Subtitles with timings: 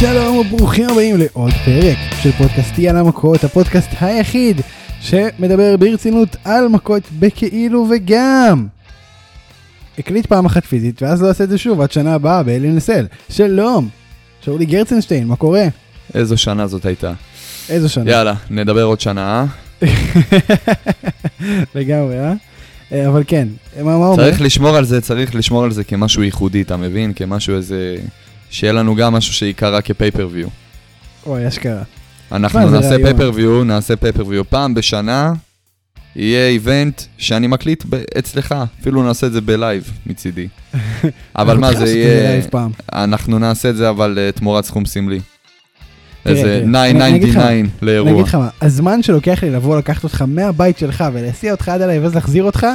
[0.00, 4.60] שלום וברוכים הבאים לעוד פרק של פודקאסטי על המכות, הפודקאסט היחיד
[5.00, 8.66] שמדבר ברצינות על מכות בכאילו וגם.
[9.98, 13.06] הקליט פעם אחת פיזית ואז לא אעשה את זה שוב עד שנה הבאה באלי נסל.
[13.30, 13.88] שלום,
[14.40, 15.64] שאולי גרצנשטיין, מה קורה?
[16.14, 17.12] איזו שנה זאת הייתה.
[17.68, 18.10] איזו שנה.
[18.10, 19.46] יאללה, נדבר עוד שנה,
[19.82, 19.88] אה?
[21.74, 22.32] לגמרי, אה?
[22.92, 23.08] אה?
[23.08, 24.24] אבל כן, מה, מה אומר?
[24.24, 27.12] צריך לשמור על זה, צריך לשמור על זה כמשהו ייחודי, אתה מבין?
[27.12, 27.96] כמשהו איזה...
[28.50, 30.48] שיהיה לנו גם משהו שייקרא כ pay-per-view.
[31.26, 31.82] אוי, אשכרה.
[32.32, 32.96] אנחנו נעשה.
[32.96, 34.50] pay-per-view, נעשה pay-per-view.
[34.50, 35.32] פעם בשנה
[36.16, 37.84] יהיה event שאני מקליט
[38.18, 40.48] אצלך, אפילו נעשה את זה ב live מצידי.
[41.36, 42.40] אבל מה זה יהיה...
[42.92, 45.20] אנחנו נעשה את זה אבל אה, תמורת סכום סמלי.
[46.26, 48.24] איזה תראה, אני- אני אגיד לך- 999 לאירוע.
[48.34, 52.44] מה, הזמן שלוקח לי לבוא לקחת אותך מהבית שלך ולהסיע אותך עד אליי ואז להחזיר
[52.44, 52.66] אותך,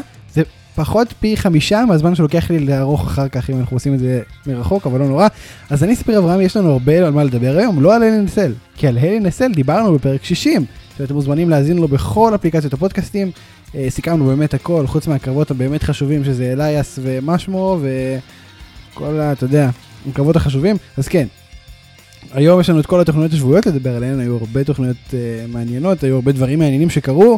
[0.76, 4.88] פחות פי חמישה מהזמן שלוקח לי לערוך אחר כך אם אנחנו עושים את זה מרחוק,
[4.88, 5.28] אבל לא נורא.
[5.70, 8.54] אז אני אספר אברהם, יש לנו הרבה על מה לדבר היום, לא על הלי נסל,
[8.76, 10.66] כי על הלי נסל דיברנו בפרק 60,
[10.98, 13.32] שאתם מוזמנים להאזין לו בכל אפליקציות הפודקאסטים.
[13.76, 19.32] אה, סיכמנו באמת הכל, חוץ מהקרבות הבאמת חשובים שזה אלייס ומה שמו וכל ה...
[19.32, 19.70] אתה יודע,
[20.10, 21.28] הקרבות החשובים, אז כן.
[22.34, 25.13] היום יש לנו את כל התוכניות השבועיות לדבר עליהן, היו הרבה תוכניות uh,
[25.48, 27.38] מעניינות, היו הרבה דברים מעניינים שקרו,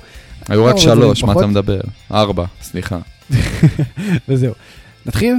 [0.50, 1.44] היו רק שלוש, מה פחות?
[1.44, 1.80] אתה מדבר?
[2.12, 3.00] ארבע, סליחה.
[4.28, 4.54] וזהו.
[5.06, 5.36] נתחיל?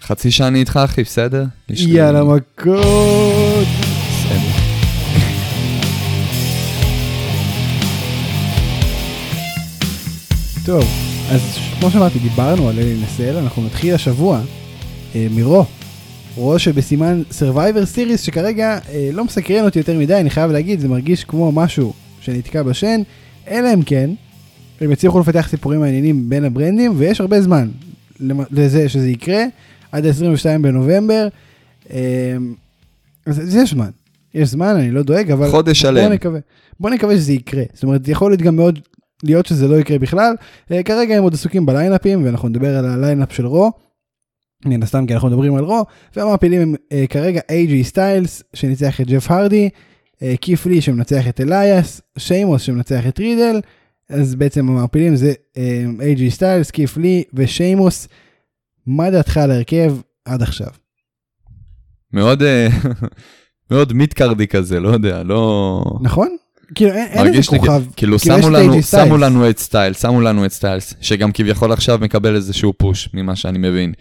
[0.00, 1.44] חצי שעה אני איתך, אחי, בסדר?
[1.68, 3.66] יאללה מכות.
[4.08, 4.66] בסדר.
[10.66, 10.84] טוב,
[11.30, 14.40] אז כמו שאמרתי, דיברנו על אלי נסל, אנחנו נתחיל השבוע
[15.14, 15.64] אה, מרו.
[16.36, 20.88] רו שבסימן Survivor Series שכרגע אה, לא מסקרן אותי יותר מדי, אני חייב להגיד, זה
[20.88, 23.02] מרגיש כמו משהו שנתקע בשן,
[23.48, 24.10] אלא אם כן,
[24.80, 27.68] הם יצליחו לפתח סיפורים מעניינים בין הברנדים, ויש הרבה זמן
[28.50, 29.44] לזה שזה יקרה,
[29.92, 31.28] עד ה-22 בנובמבר,
[31.90, 32.36] אה,
[33.26, 33.90] אז יש זמן,
[34.34, 36.12] יש זמן, אני לא דואג, אבל חודש בוא שלם.
[36.12, 36.40] נקווה,
[36.80, 38.78] בוא נקווה שזה יקרה, זאת אומרת, יכול להיות גם מאוד
[39.22, 40.34] להיות שזה לא יקרה בכלל,
[40.72, 43.72] אה, כרגע הם עוד עסוקים בליינאפים, ואנחנו נדבר על ה lineup של רו,
[44.64, 45.84] מן הסתם כי אנחנו מדברים על רו,
[46.16, 49.68] והמעפילים הם אה, כרגע איי-ג'י סטיילס שניצח את ג'ף הרדי,
[50.22, 53.60] אה, קית' לי שמנצח את אליאס, שיימוס שמנצח את רידל,
[54.10, 55.32] אז בעצם המעפילים זה
[56.00, 58.08] איי-ג'י סטיילס, קית' לי ושיימוס.
[58.86, 60.68] מה דעתך על ההרכב עד עכשיו?
[62.12, 62.68] מאוד, אה,
[63.70, 65.82] מאוד mid-cardy כזה, לא יודע, לא...
[66.00, 66.36] נכון?
[66.74, 69.16] כאילו אין, איזה כוכב, כאילו כאילו, יש שמו את לנו, AJ שמו.
[69.16, 73.58] לנו את סטיילס, שמו לנו את סטיילס, שגם כביכול עכשיו מקבל איזשהו push, ממה שאני
[73.58, 73.92] מבין.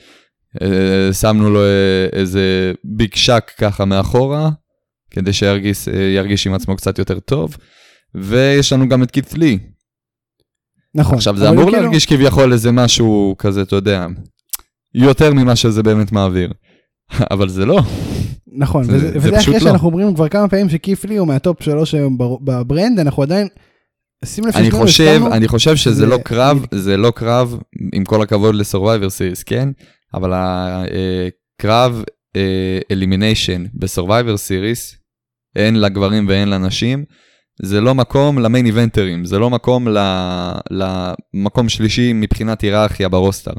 [0.61, 4.49] אה, שמנו לו אה, איזה big שאק ככה מאחורה,
[5.11, 7.57] כדי שירגיש ירגיש עם עצמו קצת יותר טוב,
[8.15, 9.59] ויש לנו גם את קית' לי.
[10.95, 11.15] נכון.
[11.15, 14.05] עכשיו זה אמור כאילו- להרגיש כביכול איזה משהו כזה, אתה יודע,
[14.93, 16.51] יותר ממה שזה באמת מעביר.
[17.33, 17.81] אבל זה לא.
[18.57, 19.59] נכון, זה- וזה, זה וזה אחרי לא.
[19.59, 22.99] שאנחנו אומרים כבר כמה פעמים שקית' לי הוא מה top שלוש היום בר- ב brand,
[22.99, 23.47] אנחנו עדיין,
[24.25, 27.57] שים לב אני חושב, אני חושב שזה זה- לא קרב, זה לא קרב,
[27.93, 29.69] עם כל הכבוד לסורווייבר סיריס, כן?
[30.13, 30.31] אבל
[31.59, 32.03] הקרב
[32.91, 34.95] elimination בסורווייבר סיריס,
[35.55, 37.05] הן לגברים והן לנשים,
[37.61, 39.87] זה לא מקום ל main איבנטרים, זה לא מקום
[40.71, 43.53] למקום שלישי מבחינת היררכיה ב roster.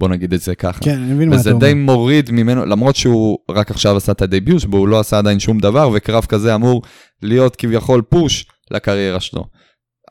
[0.00, 0.80] בוא נגיד את זה ככה.
[0.80, 1.66] כן, אני מבין מה אתה וזה אומר.
[1.66, 5.38] די מוריד ממנו, למרות שהוא רק עכשיו עשה את ה debut, והוא לא עשה עדיין
[5.38, 6.82] שום דבר, וקרב כזה אמור
[7.22, 9.44] להיות כביכול push לקריירה שלו.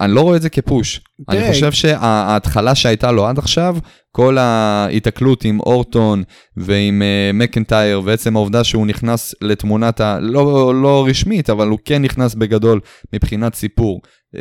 [0.01, 1.01] אני לא רואה את זה כ push.
[1.31, 3.77] תראה, אני חושב שההתחלה שהייתה לו עד עכשיו,
[4.11, 6.23] כל ההיתקלות עם אורטון
[6.57, 10.19] ועם uh, מקנטייר, ועצם העובדה שהוא נכנס לתמונת ה...
[10.19, 12.79] לא, לא רשמית, אבל הוא כן נכנס בגדול
[13.13, 14.01] מבחינת סיפור
[14.35, 14.39] uh,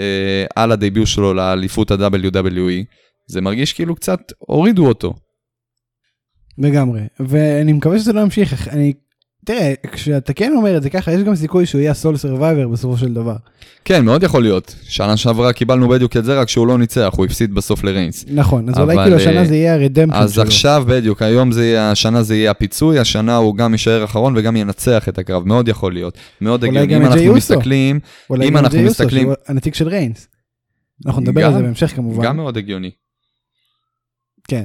[0.56, 2.84] על ה debut שלו לאליפות ה-WWE,
[3.28, 5.14] זה מרגיש כאילו קצת הורידו אותו.
[6.58, 8.92] לגמרי, ואני מקווה שזה לא ימשיך, אני,
[9.44, 12.96] תראה, כשאתה כן אומר את זה ככה, יש גם סיכוי שהוא יהיה sole survivor בסופו
[12.98, 13.36] של דבר.
[13.84, 14.74] כן, מאוד יכול להיות.
[14.82, 18.24] שנה שעברה קיבלנו בדיוק את זה, רק שהוא לא ניצח, הוא הפסיד בסוף לריינס.
[18.28, 20.42] נכון, אז אולי אבל, כאילו אה, השנה זה יהיה הרדמפשן אז שלו.
[20.42, 24.56] עכשיו בדיוק, היום זה יהיה, השנה זה יהיה הפיצוי, השנה הוא גם יישאר אחרון וגם
[24.56, 26.18] ינצח את הקרב, מאוד יכול להיות.
[26.40, 27.34] מאוד אולי הגיוני, אם אנחנו.
[27.34, 28.00] מסתכלים,
[28.30, 30.28] אולי אם גם אנחנו מסתכלים- שהוא הנציג של ריינס.
[31.06, 32.24] אנחנו נדבר על זה בהמשך כמובן.
[32.24, 32.90] גם מאוד הגיוני.
[34.48, 34.64] כן.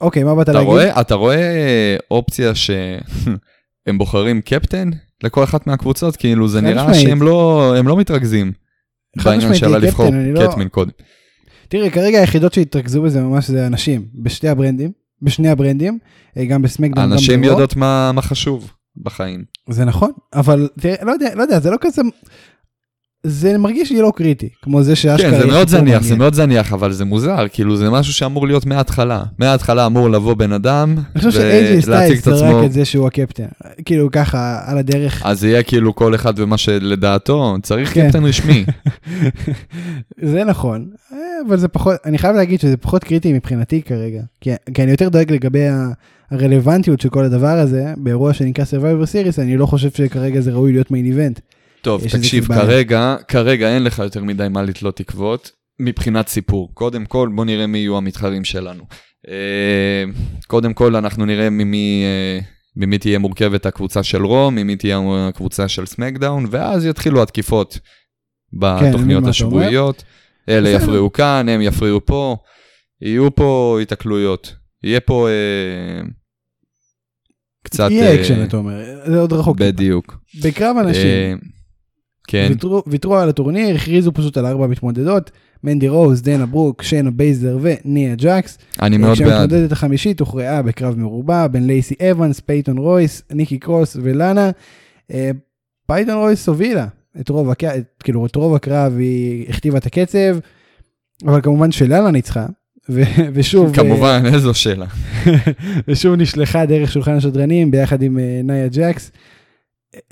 [0.00, 0.72] אוקיי, מה באת להגיד?
[1.00, 2.52] אתה רואה אופציה
[3.88, 4.90] שהם בוחרים קפטן
[5.22, 7.08] לכל אחת מהקבוצות, כאילו זה נראה משמעית.
[7.08, 8.52] שהם לא, הם לא מתרכזים.
[9.16, 10.90] בעניין משמעית, של יהיה לבחור אני לא- קודם.
[11.68, 14.92] תראה, כרגע היחידות שהתרכזו בזה ממש זה אנשים, בשתי הברנדים,
[15.22, 15.98] בשני הברנדים,
[16.36, 17.50] אה, גם בסמקדאון, גם אנשים ברו.
[17.50, 19.44] יודעות מה מה חשוב בחיים.
[19.70, 22.02] זה נכון, אבל תראה, לא יודע, לא יודע, זה לא כזה...
[23.28, 25.30] זה מרגיש לי לא קריטי, כמו זה שאשכרה...
[25.30, 26.18] כן, זה מאוד זניח, זה מעניין.
[26.18, 29.22] מאוד זניח, אבל זה מוזר, כאילו זה משהו שאמור להיות מההתחלה.
[29.38, 32.66] מההתחלה אמור לבוא בן אדם, אני חושב שאייג'י ולהציג את זרק עצמו.
[32.66, 33.46] את זה שהוא הקפטן.
[33.84, 35.22] כאילו ככה, על הדרך.
[35.24, 38.06] אז יהיה כאילו כל אחד ומה שלדעתו, צריך כן.
[38.06, 38.64] קפטן רשמי.
[40.32, 40.86] זה נכון,
[41.48, 44.22] אבל זה פחות, אני חייב להגיד שזה פחות קריטי מבחינתי כרגע.
[44.40, 45.64] כי, כי אני יותר דואג לגבי
[46.30, 50.72] הרלוונטיות של כל הדבר הזה, באירוע שנקרא Survivor Series, אני לא חושב שכרגע זה ראוי
[50.72, 51.40] להיות מיין איבנט.
[51.88, 52.46] טוב, תקשיב.
[52.46, 55.50] כרגע, כרגע אין לך יותר מדי מה לתלות תקוות,
[55.80, 56.70] מבחינת סיפור.
[56.74, 58.84] קודם כל, בוא נראה מי יהיו המתחרים שלנו.
[59.28, 60.04] אה,
[60.46, 62.04] קודם כל, אנחנו נראה ממי...
[62.04, 62.40] אה,
[62.76, 67.78] ממי תהיה מורכבת הקבוצה של רו, ממי תהיה הקבוצה של סמקדאון, ואז יתחילו התקיפות
[68.52, 69.30] מבין בתוכניות אומר.
[69.30, 70.04] השבועיות.
[70.48, 70.68] אלה.
[70.68, 72.36] יפריעו כאן, הם יפריעו פה,
[73.02, 74.54] יהיו פה התקלויות.
[74.84, 76.02] יהיה פה אה,
[77.64, 77.90] קצת...
[77.90, 79.56] יהיה אה, אקשן, אתה אומר, זה עוד רחוק.
[79.58, 80.18] בדיוק.
[80.42, 81.34] בקרב הנשים, אה,
[82.28, 85.30] כן, ויתרו, ויתרו על הטורניר, הכריזו פשוט על ארבע מתמודדות,
[85.64, 88.58] מנדי רוז, דנה ברוק, שיינה בייזלר וניה ג'קס.
[88.82, 89.28] אני מאוד בעד.
[89.28, 94.50] כשהמתמודדת החמישית הוכרעה בקרב מרובע בין לייסי אבנס, פייטון רויס, ניקי קרוס ולאנה.
[95.12, 95.30] אה,
[95.86, 96.86] פייטון רויס הובילה
[97.20, 97.62] את רוב, הק...
[98.04, 100.38] כאילו, את רוב הקרב, היא הכתיבה את הקצב,
[101.26, 102.46] אבל כמובן שלאנה ניצחה.
[102.90, 103.02] ו-
[103.34, 104.86] ושוב, כמובן, איזו שאלה.
[105.88, 109.10] ושוב נשלחה דרך שולחן השדרנים ביחד עם אה, ניה ג'קס.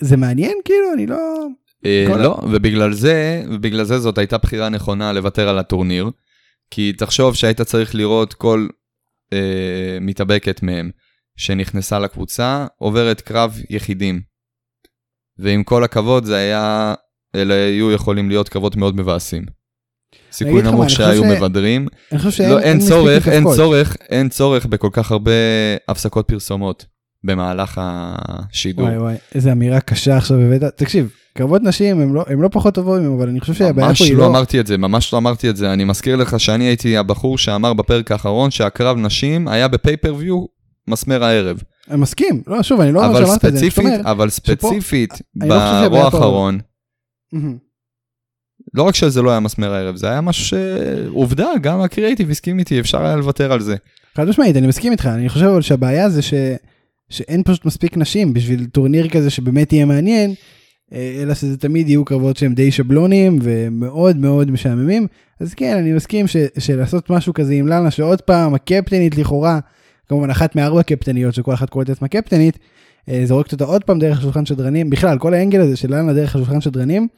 [0.00, 1.46] זה מעניין כאילו אני לא אה,
[2.18, 6.10] לא, ובגלל זה, ובגלל זה זאת הייתה בחירה נכונה לוותר על הטורניר.
[6.70, 8.68] כי תחשוב שהיית צריך לראות כל
[9.32, 10.90] אה, מתאבקת מהם
[11.36, 14.20] שנכנסה לקבוצה, עוברת קרב יחידים.
[15.38, 16.94] ועם כל הכבוד, זה היה,
[17.34, 19.46] אלה היו יכולים להיות קרבות מאוד מבאסים.
[20.32, 21.88] סיכוי נמוך שהיו ש- מבדרים.
[22.12, 23.44] אני חושב שאין לא, אין צורך, אין.
[23.56, 25.32] צורך, אין צורך בכל כך הרבה
[25.88, 26.86] הפסקות פרסומות
[27.26, 28.84] במהלך השידור.
[28.84, 32.74] וואי וואי איזה אמירה קשה עכשיו הבאת תקשיב קרבות נשים הם לא הם לא פחות
[32.74, 35.18] טובים אבל אני חושב שהבעיה ממש פה היא לא לא אמרתי את זה, ממש לא
[35.18, 35.72] אמרתי את זה.
[35.72, 40.44] אני מזכיר לך שאני הייתי הבחור שאמר בפרק האחרון שהקרב נשים היה בפייפריוויו
[40.88, 41.62] מסמר הערב.
[41.90, 44.30] אני מסכים לא שוב אני לא אומר שאמרת את זה אני פשוט ספציפית, אומר אבל
[44.30, 46.58] ספציפית, לא באירוע פה- האחרון.
[48.74, 52.80] לא רק שזה לא היה מסמר הערב, זה היה משהו שעובדה, גם הקריאייטיב הסכים איתי,
[52.80, 53.76] אפשר היה לוותר על זה.
[54.16, 56.34] חד משמעית אני מסכים איתך אני חושב אבל שהבעיה זה ש...
[57.08, 60.34] שאין פשוט מספיק נשים בשביל טורניר כזה שבאמת יהיה מעניין
[60.92, 65.06] אה, אלא שזה תמיד יהיו קרבות שהם די שבלונים ומאוד מאוד משעממים.
[65.40, 66.36] אז כן אני מסכים ש...
[66.58, 69.58] שלעשות משהו כזה עם לאנה שעוד פעם הקפטנית לכאורה
[70.08, 72.58] כמובן אחת מארבע קפטניות שכל אחת קוראת לעצמה קפטנית
[73.08, 76.34] אה, זורקת אותה עוד פעם דרך השולחן שדרנים בכלל כל האנגל הזה של לאנה דרך
[76.34, 77.08] השולחן שדרנים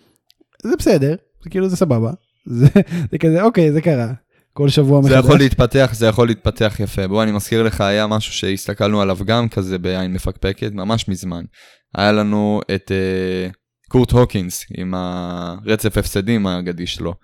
[0.62, 1.14] זה בסדר
[1.44, 2.12] זה כאילו זה סבבה.
[2.58, 2.66] זה,
[3.10, 4.12] זה כזה אוקיי זה קרה
[4.58, 5.24] כל שבוע זה מחדש.
[5.24, 7.08] יכול להתפתח, זה יכול להתפתח יפה.
[7.08, 11.44] בוא, אני מזכיר לך, היה משהו שהסתכלנו עליו גם כזה בעין מפקפקת, ממש מזמן.
[11.96, 13.56] היה לנו את uh,
[13.88, 17.14] קורט הוקינס עם הרצף הפסדים האגדי שלו.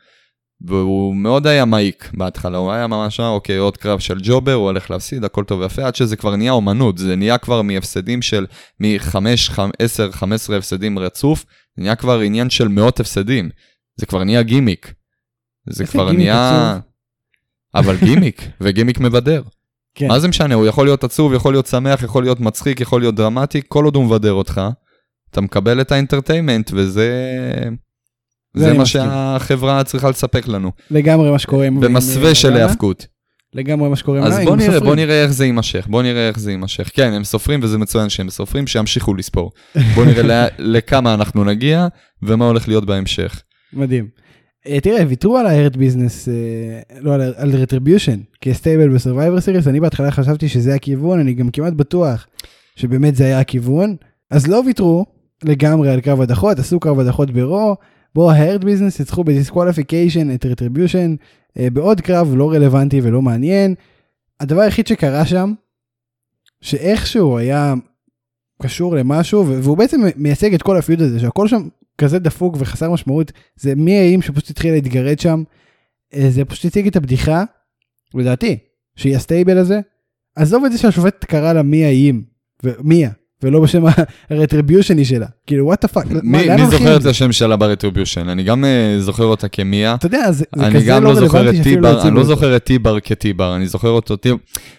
[0.67, 4.65] והוא מאוד היה מעיק בהתחלה, הוא היה ממש, אה, אוקיי, עוד קרב של ג'ובר, הוא
[4.65, 8.47] הולך להפסיד, הכל טוב ויפה, עד שזה כבר נהיה אומנות, זה נהיה כבר מהפסדים של
[8.81, 9.17] מ-5,
[9.79, 11.45] 10, 15 הפסדים רצוף,
[11.77, 13.51] זה נהיה כבר עניין של מאות הפסדים.
[14.01, 14.93] זה כבר נהיה גימיק.
[15.71, 16.71] זה כבר נהיה...
[16.71, 16.94] עצוב.
[17.75, 19.43] אבל גימיק, וגימיק מבדר.
[19.95, 20.09] כן.
[20.09, 23.15] מה זה משנה, הוא יכול להיות עצוב, יכול להיות שמח, יכול להיות מצחיק, יכול להיות
[23.15, 24.61] דרמטי, כל עוד הוא מבדר אותך,
[25.31, 27.11] אתה מקבל את ה entertainment, וזה...
[28.55, 29.03] זה זה מה מסכים.
[29.03, 31.81] שהחברה צריכה לספק לנו, לגמרי מה שקורה עם...
[31.81, 32.57] במסווה של.
[32.57, 33.07] היאבקות.
[33.55, 34.81] לגמרי מה שקורה עם אז בוא נראה.
[34.81, 36.91] בוא נראה איך זה יימשך, בוא נראה איך זה יימשך.
[36.95, 39.53] כן, הם סופרים וזה מצוין שהם סופרים, שימשיכו לספור.
[39.95, 41.87] בוא נראה לכמה אנחנו נגיע,
[42.23, 43.43] ומה הולך להיות בהמשך.
[43.73, 44.09] מדהים.
[44.67, 50.11] אה, תראה, ויתרו על ה-hurt business, אה, לא, על retribution, כסטייבל בסרווייבר סיריס, אני בהתחלה
[50.11, 52.27] חשבתי שזה הכיוון, אני גם כמעט בטוח
[52.77, 53.97] שבאמת זה היה הכיוון,
[54.31, 55.07] אז לא ויתרו
[55.45, 57.77] לגמרי על קרב הדחות, עשו קרב הדחות ב Raw,
[58.15, 61.17] בו ה-hurt business ניצחו ב disqualification את retribution,
[61.59, 63.75] אה, בעוד קרב לא רלוונטי ולא מעניין.
[64.41, 65.53] הדבר היחיד שקרה שם,
[66.61, 67.75] שאיכשהו היה
[68.63, 73.33] קשור למשהו, והוא בעצם מייצג את כל הפיוד הזה, שהכל שם כזה דפוק וחסר משמעות,
[73.57, 75.43] זה מי האם שפשוט התחיל להתגרד שם,
[76.15, 77.45] אה, זה פשוט הציג את הבדיחה,
[78.15, 78.59] לדעתי,
[78.97, 79.81] שהיא הסטייבל הזה,
[80.37, 82.23] עזוב את זה שהשופט קרא לה מי האם,
[82.65, 83.11] ומיה,
[83.43, 83.83] ולא בשם
[84.31, 88.29] הרטריביושני שלה, כאילו וואט דה פאק, מי זוכר את השם שלה ברטריביושן?
[88.29, 89.95] אני גם אה, זוכר אותה כמיה.
[89.95, 92.17] אתה יודע, זה זה אני כזה גם לא לא זוכר רלוונטי את טיבר, הציגו אני
[92.17, 92.25] לא.
[92.25, 94.37] זוכר את טיבר כטיבר, אני זוכר אותו, טיב-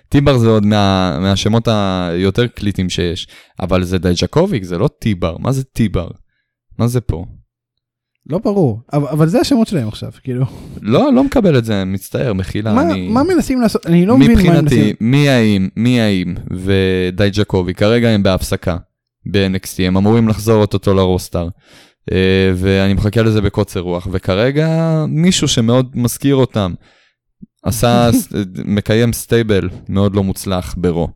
[0.10, 3.28] טיבר זה עוד מה- מהשמות היותר קליטים שיש,
[3.60, 6.08] אבל זה דייג'קוביק, זה לא טיבר, מה זה טיבר?
[6.80, 7.26] מה זה פה?
[8.30, 10.46] לא ברור, אבל אבל זה השמות שלהם עכשיו, כאילו,
[10.82, 13.08] לא, לא מקבל את זה, מצטער, מחילה, מה- אני...
[13.08, 17.78] מה מנסים לעשות, אני לא מבין מה הם מבחינתי, מנסים, מיה ים, מיה ים ודייג'קוביק,
[17.80, 18.78] כרגע הם בהפסקה
[19.32, 21.48] ב-NXT, הם אמורים לחזור אוטוטו ל roster.
[22.12, 24.70] אה, ואני מחכה לזה בקוצר רוח, וכרגע
[25.08, 26.74] מישהו שמאוד מזכיר אותם,
[27.64, 28.10] עשה,
[28.66, 31.08] מקיים stable מאוד לא מוצלח ב Raw.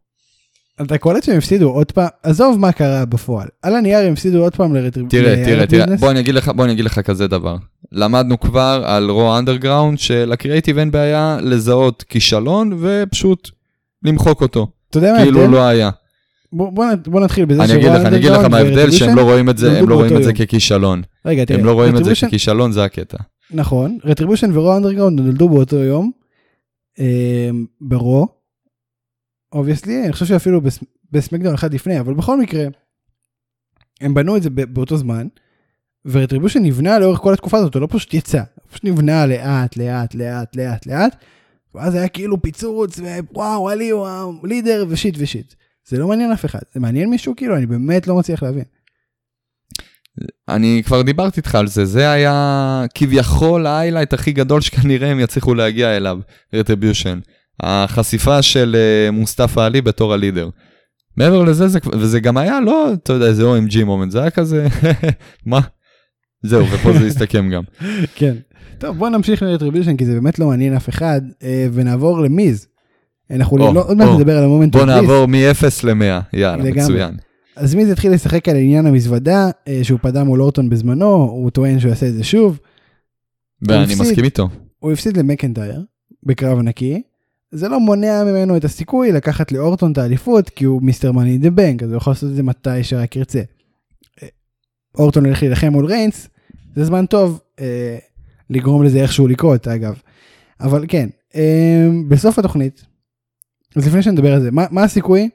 [0.82, 4.56] אתה קולט שהם הפסידו עוד פעם, עזוב מה קרה בפועל, על הנייר הם הפסידו עוד
[4.56, 5.10] פעם לרטריב...
[5.10, 7.56] תראה, תראה, תראה, בוא אני אגיד לך, בוא אני אגיד לך כזה דבר.
[7.92, 13.50] למדנו כבר על Raw Underground של creative אין בעיה לזהות כישלון ופשוט
[14.04, 14.68] למחוק אותו.
[14.90, 15.48] אתה יודע מה כאילו?
[15.48, 15.90] לא היה.
[16.54, 19.22] בוא, בוא, בוא נתחיל בזה אני אגיד לך, אני אגיד לך מה ההבדל, שהם לא
[19.22, 20.34] רואים את זה, הם לא רואים את זה.
[20.34, 21.02] ככישלון.
[21.26, 23.18] רגע, תראה, הם לא רואים את זה ככישלון, זה הקטע.
[23.52, 26.12] נכון, Retribution ו Raw Underground נולדו באותו יום,
[27.00, 27.50] אה,
[27.82, 28.28] ב Raw,
[29.54, 32.66] obviously, אני חושב שאפילו בס- ב SmackDown אחד לפני, אבל בכל מקרה,
[34.02, 35.28] הם בנו את זה באותו זמן,
[36.06, 39.78] ו Retribution נבנה לאורך כל התקופה הזאת, הוא לא פשוט יצא, הוא פשוט נבנה לאט,
[39.78, 41.16] לאט, לאט, לאט, לאט,
[41.76, 45.54] ואז היה כאילו פיצוץ, ווואו, עלי, וואו, leader ו shit ו shit.
[45.88, 48.64] זה לא מעניין אף אחד, זה מעניין מישהו כאילו, אני באמת לא מצליח להבין.
[50.50, 55.20] אני כבר דיברתי איתך על זה, זה היה כביכול ה highlight הכי גדול שכנראה הם
[55.20, 56.20] יצליחו להגיע אליו,
[56.54, 57.20] Retribution.
[57.64, 60.50] החשיפה של אה, מוסטפא עלי בתור ה leader.
[61.18, 64.68] מעבר לזה, זה, וזה גם היה לא, אתה יודע, איזה OMG moment, זה היה כזה,
[65.46, 65.60] מה?
[66.44, 67.64] זהו, ופה זה הסתכם גם.
[68.16, 68.36] כן.
[68.78, 72.68] טוב, בוא נמשיך ל Retribution, כי זה באמת לא מעניין אף אחד, אה, ונעבור למיז.
[73.32, 74.10] אנחנו או, לא, עוד מעט.
[74.20, 74.86] נדבר על ה moment בוא.
[74.86, 76.64] נעבור מ-0 ל-100, יאללה.
[76.64, 77.16] מצוין.
[77.56, 81.80] אז מיז התחיל לשחק על עניין המזוודה, אה, שהוא פדה מול אורטון בזמנו, הוא טוען
[81.80, 82.60] שהוא יעשה את זה שוב.
[83.62, 83.96] ואני.
[83.96, 84.50] מסכים איתו.
[84.80, 85.82] הוא הפסיד למקנטייר,
[86.24, 87.02] בקרב נקי.
[87.52, 91.50] זה לא מונע ממנו את הסיכוי לקחת לאורטון את האליפות, כי הוא מיסטר מאני דה
[91.50, 93.42] בנק, אז הוא יכול לעשות את זה מתי שרק ירצה.
[94.24, 94.28] אה,
[94.98, 96.30] אורטון הולך להילחם מול ריינס,
[96.76, 97.98] זה זמן טוב אה,
[98.50, 100.02] לגרום לזה איכשהו לקרות, אגב.
[100.60, 102.86] אבל כן, אה, בסוף התוכנית,
[103.76, 105.30] אז לפני שנדבר על זה, מה, מה הסיכוי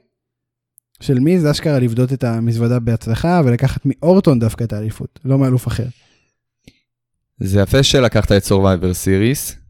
[0.99, 5.67] של מי זה אשכרה לבדות את המזוודה בהצלחה ולקחת מאורטון דווקא את האליפות, לא מאלוף
[5.67, 5.85] אחר.
[7.39, 9.64] זה יפה שלקחת את Survivor Series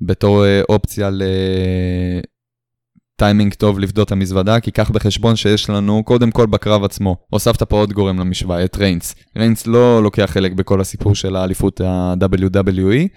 [0.00, 1.10] בתור אה, אופציה
[3.16, 7.62] לטיימינג טוב לפדות את המזוודה, כי קח בחשבון שיש לנו קודם כל בקרב עצמו, הוספת
[7.62, 9.14] פה עוד גורם למשוואה, את ריינס.
[9.38, 13.08] ריינס לא לוקח חלק בכל הסיפור של האליפות ה-WWE,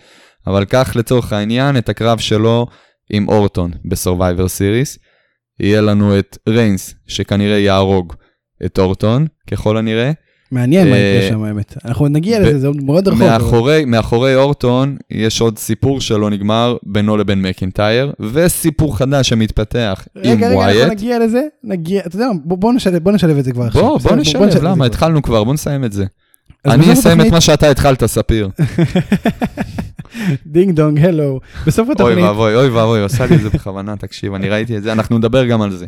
[0.48, 2.68] אבל קח לצורך העניין את הקרב שלו
[3.10, 5.00] עם אורטון ב-Survivor Series.
[5.60, 8.14] יהיה לנו את ריינס, שכנראה יהרוג
[8.66, 10.12] את אורטון, ככל הנראה.
[10.52, 11.76] מעניין מה אה, יקרה שם האמת.
[11.86, 13.22] אנחנו נגיע לזה, זה מאוד רחוק.
[13.22, 20.22] מאחורי, מאחורי אורטון יש עוד סיפור שלא נגמר בינו לבין מקינטייר, וסיפור חדש שמתפתח עם
[20.22, 20.92] רגע, רגע, אנחנו ווייט.
[20.92, 23.82] נגיע לזה, נגיע, אתה יודע בוא- נשלב, את זה כבר עכשיו.
[23.82, 23.98] בוא?
[24.00, 24.86] בוא נשלב, למה?
[24.86, 26.06] התחלנו כבר, בוא נסיים את זה.
[26.66, 28.50] אני אסיים את מה שאתה התחלת, ספיר.
[30.46, 31.40] Ding dong, hello.
[31.68, 34.84] בסוף אוי התוכנית, ואבוי, אוי ואבוי, עושה לי את זה בכוונה, תקשיב, אני ראיתי את
[34.84, 35.86] זה, אנחנו נדבר גם על זה.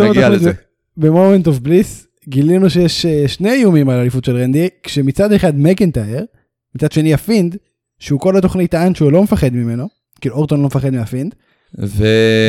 [0.00, 0.52] נגיע לזה.
[0.96, 5.58] ב Moment of Bliss, גילינו שיש אה, שני איומים על האליפות של רנדי, כשמצד אחד
[5.58, 6.24] מקנטייר,
[6.74, 7.56] מצד שני הפינד,
[7.98, 9.88] שהוא כל התוכנית טען שהוא לא מפחד ממנו,
[10.20, 11.34] כאילו אורטון לא מפחד מהפינד,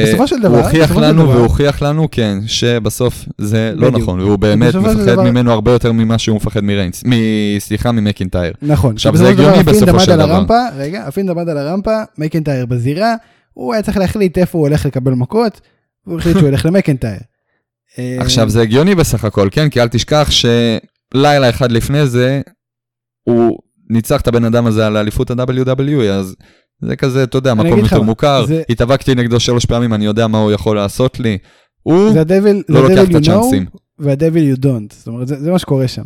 [0.05, 3.88] בסופו של דבר- והוא הוכיח בסופו לנו, דבר- והוא הוכיח לנו, כן, שבסוף זה לא
[3.89, 4.01] בדיוק.
[4.03, 7.91] נכון, והוא באמת בסופו מפחד דבר- ממנו הרבה יותר ממה שהוא מפחד מריינס, מ- סליחה,
[7.91, 8.53] ממקינטייר.
[8.62, 8.94] נכון.
[8.94, 10.34] עכשיו, זה של דבר הגיוני הפינד בסופו עמד של על דבר.
[10.34, 13.15] הרמפה, רגע, הפינד עמד על הרמפה, מקנטייר בזירה,
[13.53, 15.62] הוא היה צריך להחליט איפה הוא הולך לקבל מכות,
[16.08, 17.20] והוא החליט שהוא הולך למקנטייר.
[18.00, 19.70] אה, עכשיו זה הגיוני בסך הכל, כן?
[19.70, 22.42] כי אל תשכח שלילה אחד לפני זה,
[23.24, 23.60] הוא
[23.90, 26.36] ניצח את הבן אדם הזה על אליפות ה-WWE, אז
[26.82, 30.38] זה כזה, אתה יודע, מקום יותר מוכר, זה- התאבקתי נגדו שלוש פעמים, אני יודע מה
[30.38, 31.38] הוא יכול לעשות לי.
[31.84, 33.66] הוא זה ה devil, לא זה לוקח את הצ'אנסים.
[34.00, 36.04] וה devil you don't, זאת אומרת, זה, זה מה שקורה שם.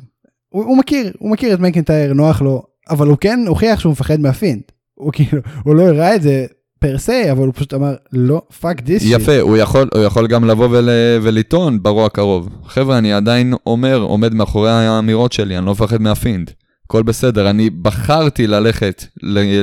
[0.50, 4.20] הוא, הוא מכיר, הוא מכיר את מקנטייר, נוח לו, אבל הוא כן הוכיח שהוא מפחד
[4.20, 4.62] מהפינד.
[4.96, 6.46] הוא כאילו, הוא לא הראה את זה
[6.80, 9.12] per se, אבל הוא פשוט אמר, לא, fuck this shit.
[9.22, 10.90] יפה, הוא יכול, הוא יכול גם לבוא ול,
[11.22, 12.50] ולטעון ב Raw הקרוב.
[12.66, 16.52] חבר'ה, אני עדיין אומר, עומד מאחורי האמירות שלי, אני לא מפחד מהפינד.
[16.86, 19.06] הכל בסדר, אני בחרתי ללכת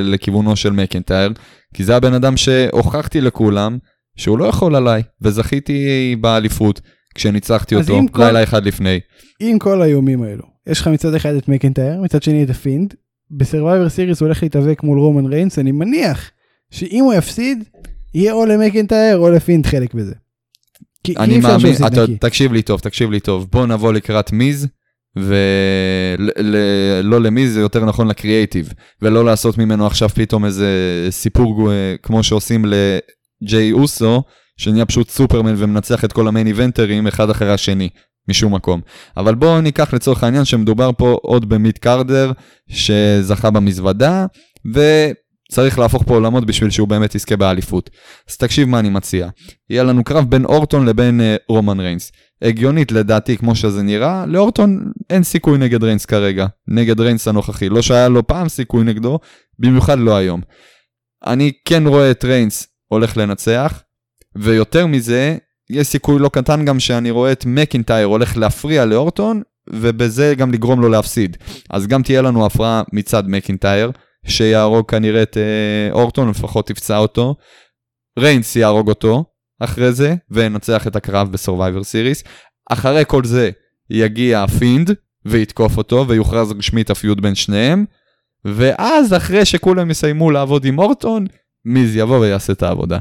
[0.03, 1.31] לכיוונו של מקנטייר,
[1.73, 3.77] כי זה הבן אדם שהוכחתי לכולם
[4.17, 6.81] שהוא לא יכול עליי, וזכיתי באליפות
[7.15, 8.99] כשניצחתי אותו כל- לילה אחד לפני.
[9.39, 12.93] עם כל האיומים האלו, יש לך מצד אחד את מקנטייר, מצד שני את הפינד,
[13.37, 16.31] ב Survivor Series הוא הולך להתאבק מול רומן ריינס, אני מניח
[16.71, 17.63] שאם הוא יפסיד,
[18.13, 20.13] יהיה או למקנטייר או לפינד חלק בזה.
[21.03, 22.05] כי אני מאמין, אתה.
[22.19, 24.67] תקשיב לי טוב, תקשיב לי טוב, בוא נבוא לקראת מיז,
[25.15, 30.67] ולא למיז, זה יותר נכון לקריאייטיב, ולא לעשות ממנו עכשיו פתאום איזה
[31.09, 34.23] סיפור אה, כמו שעושים לג'יי אוסו,
[34.57, 37.89] שנהיה פשוט סופרמן ומנצח את כל המיין איבנטרים אחד אחרי השני,
[38.29, 38.81] משום מקום.
[39.17, 42.31] אבל בואו ניקח לצורך העניין שמדובר פה עוד במיט קרדר,
[42.69, 44.25] שזכה במזוודה,
[45.51, 47.89] צריך להפוך פה עולמות בשביל שהוא באמת יזכה באליפות.
[48.29, 49.29] אז תקשיב מה אני מציע.
[49.69, 52.11] יהיה לנו קרב בין אורטון לבין אה, רומן ריינס.
[52.41, 56.47] הגיונית לדעתי כמו שזה נראה, לאורטון אין סיכוי נגד ריינס כרגע.
[56.67, 57.69] נגד ריינס הנוכחי.
[57.69, 59.19] לא שהיה לו פעם סיכוי נגדו,
[59.59, 60.41] במיוחד לא היום.
[61.25, 63.83] אני כן רואה את ריינס הולך לנצח,
[64.35, 65.37] ויותר מזה,
[65.69, 70.81] יש סיכוי לא קטן גם שאני רואה את מקינטייר הולך להפריע לאורטון, ובזה גם לגרום
[70.81, 71.37] לו להפסיד.
[71.69, 73.91] אז גם תהיה לנו הפרעה מצד מקינטייר,
[74.27, 77.35] שיהרוג כנראה את אה, אורטון, לפחות תפצע אותו.
[78.19, 79.25] ריינס יהרוג אותו
[79.59, 82.23] אחרי זה, וינצח את הקרב ב Survivor Series.
[82.71, 83.49] אחרי כל זה
[83.89, 84.91] יגיע ה Fiend,
[85.25, 87.85] ויתקוף אותו, ויוכרז רשמית ה feud בין שניהם.
[88.45, 91.25] ואז אחרי שכולם יסיימו לעבוד עם אורטון,
[91.65, 92.99] מיז יבוא ויעשה את העבודה.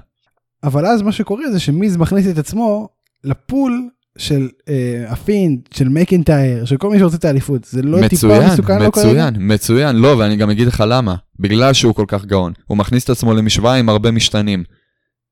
[0.65, 2.89] אבל אז מה שקורה זה שמיז מכניס את עצמו
[3.25, 7.65] ל pool של אה, ה Fiend, של מקינטייר, של כל מי שרוצה את האליפות.
[7.65, 9.09] זה לא מצוין, טיפה מסוכן לו כרגע?
[9.09, 11.15] מצוין, מצוין, לא, ואני גם אגיד לך למה.
[11.39, 12.53] בגלל שהוא כל כך גאון.
[12.67, 14.65] הוא מכניס את עצמו למשוואה עם הרבה משתנים.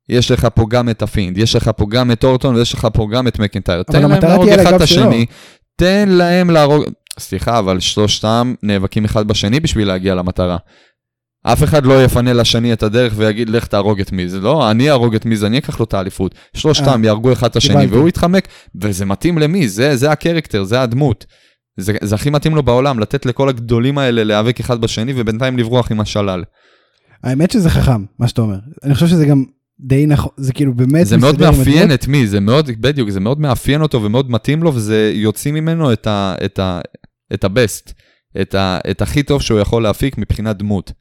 [0.09, 2.89] יש לך פה גם את ה Fiend, יש לך פה גם את אורטון ויש לך
[2.95, 3.83] פה גם את מקינטייר.
[3.83, 4.81] תן להם להרוג אחד את.
[4.81, 5.27] השני,
[5.77, 6.85] תן להם להרוג...
[7.19, 10.57] סליחה, אבל שלושתם נאבקים אחד בשני בשביל להגיע למטרה.
[11.47, 14.35] אף אחד לא יפנה לשני את הדרך ויגיד לך תהרוג את מיז.
[14.35, 16.35] לא, אני אהרוג את מיז, אני אקח לו את האליפות.
[16.57, 17.87] שלושתם יהרגו אחד את השני.
[17.87, 21.27] והוא יתחמק, וזה מתאים למיז, זה, זה הקרקטר, זה הדמות.
[21.77, 25.91] זה, זה הכי מתאים לו בעולם, לתת לכל הגדולים האלה להיאבק אחד בשני ובינתיים לברוח
[25.91, 26.45] עם השלל.
[27.25, 28.59] האמת שזה חכם, מה שאתה אומר.
[28.85, 29.45] אני חושב שזה גם
[29.81, 31.95] די נכון, זה כאילו באמת זה מאוד מאפיין.
[31.95, 35.93] את מי, זה מאוד, בדיוק, זה מאוד מאפיין אותו ומאוד מתאים לו, וזה יוציא ממנו
[35.93, 36.81] את, ה, את, ה,
[37.35, 37.45] את
[38.41, 40.93] את, ה, את הכי טוב שהוא יכול להפיק מבחינת דמות.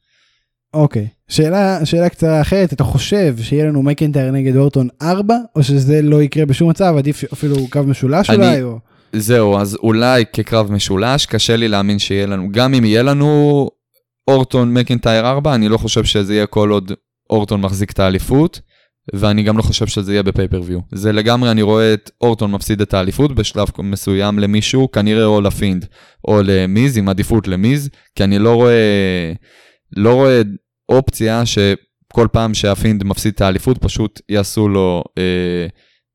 [0.74, 1.08] אוקיי.
[1.28, 6.24] שאלה, שאלה קצרה אחרת, אתה חושב שיהיה לנו מקינטייר נגד אורטון 4, או שזה לא
[6.24, 8.78] יקרה בשום מצב, עדיף אפילו קו משולש אני- אולי, או...
[9.16, 13.70] זהו, אז אולי כקרב משולש, קשה לי להאמין שיהיה לנו, גם אם יהיה לנו
[14.28, 16.92] אורטון מקינטייר 4, אני לא חושב שזה יהיה כל עוד
[17.30, 18.60] אורטון מחזיק את האליפות,
[19.14, 20.80] ואני גם לא חושב שזה יהיה ב pay-per-view.
[20.92, 25.49] זה לגמרי, אני רואה את אורטון מפסיד את האליפות בשלב מסוים למישהו, כנראה או ל
[25.49, 25.86] Fiend
[26.28, 29.34] או למיז, עם עדיפות למיז, כי אני לא רואה,
[29.98, 30.42] לא רואה
[30.90, 35.68] אופציה שכל פעם שה Fiend מפסיד את האליפות, פשוט יעשו לו אה,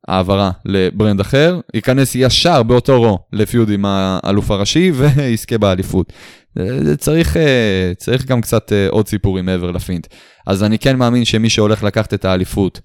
[0.08, 6.12] העברה ל brand אחר, ייכנס ישר באותו Raw ל feud עם האלוף הראשי ויזכה באליפות.
[6.82, 10.06] זה- צריך, אה, צריך גם קצת אה, עוד סיפורים מעבר לפינט.
[10.47, 12.80] אז אני כן מאמין שמי שהולך לקחת את האליפות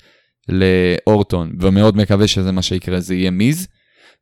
[0.49, 3.67] לאורטון, ומאוד מקווה שזה מה שיקרה, זה יהיה מיז.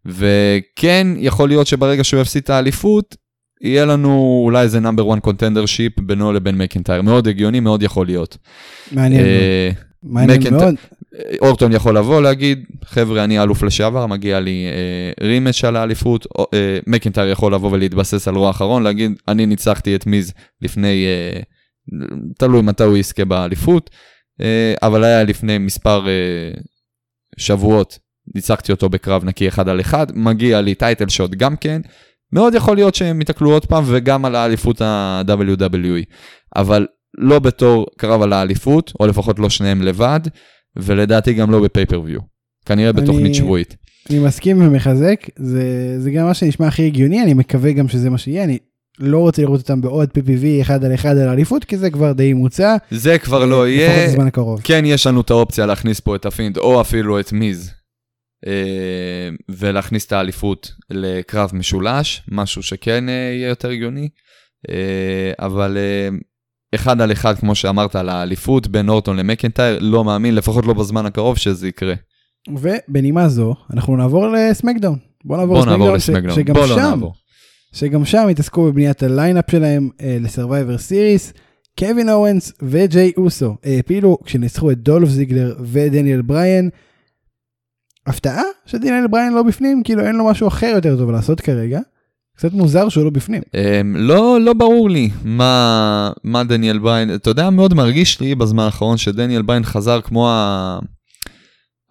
[0.05, 3.15] וכן, יכול להיות שברגע שהוא יפסיד את האליפות,
[3.61, 7.01] יהיה לנו אולי איזה נאמבר 1 קונטנדר שיפ בינו לבין מקינטייר.
[7.01, 8.37] מאוד הגיוני, מאוד יכול להיות.
[8.91, 9.25] מעניין.
[9.25, 9.69] אה,
[10.03, 10.75] מעניין מאוד.
[11.41, 16.27] אורטון יכול לבוא להגיד, חבר'ה, אני אלוף לשעבר, מגיע לי אה, רימץ' על האליפות.
[16.53, 21.39] אה, מקינטייר יכול לבוא ולהתבסס על רוע האחרון, להגיד, אני ניצחתי את מיז לפני, אה,
[22.37, 23.89] תלוי מתי הוא יזכה באליפות,
[24.41, 26.61] אה, אבל היה לפני מספר אה,
[27.37, 27.99] שבועות,
[28.35, 31.81] ניצחתי אותו בקרב נקי אחד על אחד, מגיע לי טייטל שוט גם כן.
[32.33, 36.03] מאוד יכול להיות שהם ייתקלו עוד פעם וגם על האליפות ה-WWE,
[36.55, 40.19] אבל לא בתור קרב על האליפות, או לפחות לא שניהם לבד,
[40.75, 42.19] ולדעתי גם לא בפייפריוויו.
[42.65, 43.75] כנראה בתוכנית אני- שבועית.
[44.09, 45.63] אני מסכים ומחזק, זה,
[45.99, 48.57] זה גם מה שנשמע הכי הגיוני, אני מקווה גם שזה מה שיהיה, אני
[48.99, 52.33] לא רוצה לראות אותם בעוד PPV אחד על אחד על האליפות, כי זה כבר די
[52.33, 54.07] ממוצה, זה כבר לא לפחות יהיה.
[54.07, 54.61] בזמן הקרוב.
[54.63, 57.71] כן, יש לנו את האופציה להכניס פה את ה Fiend, או אפילו את מיז,
[59.49, 64.09] ולהכניס את האליפות לקרב משולש, משהו שכן אה, יהיה יותר הגיוני.
[64.69, 66.09] אה, אבל אה,
[66.75, 71.05] אחד על אחד, כמו שאמרת, על האליפות בין אורטון למקנטייר, לא מאמין, לפחות לא בזמן
[71.05, 71.93] הקרוב, שזה יקרה.
[72.49, 74.97] ובנימה זו, אנחנו נעבור ל SmackDown.
[75.25, 76.35] בוא נעבור בוא נעבור לסמקדאון, ש-.
[76.35, 77.13] שגם בוא לא שם, נעבור.
[77.73, 81.33] שגם שם התעסקו בבניית ה lineup שלהם אה, ל Survivor Series.
[81.79, 86.69] קווין אוונס וג'יי אוסו העפילו כשניצחו את דולף זיגלר ודניאל בריין.
[88.07, 91.79] הפתעה שדניאל בריין לא בפנים, כאילו אין לו משהו אחר יותר טוב לעשות כרגע.
[92.37, 93.41] קצת מוזר שהוא לא בפנים.
[93.41, 98.63] Um, לא, לא ברור לי מה, מה דניאל בריין, אתה יודע, מאוד מרגיש לי בזמן
[98.63, 100.79] האחרון שדניאל בריין חזר כמו ה...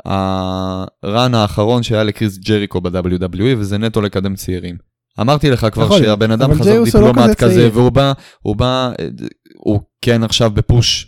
[0.05, 4.77] ה run האחרון שהיה לקריס ג'ריקו ב-WWE, וזה נטו לקדם צעירים.
[5.21, 7.69] אמרתי לך כבר שהבן אדם חזר לא דיפלומט כזה.
[7.73, 8.93] והוא בא, הוא בא,
[9.57, 11.07] הוא כן עכשיו ב push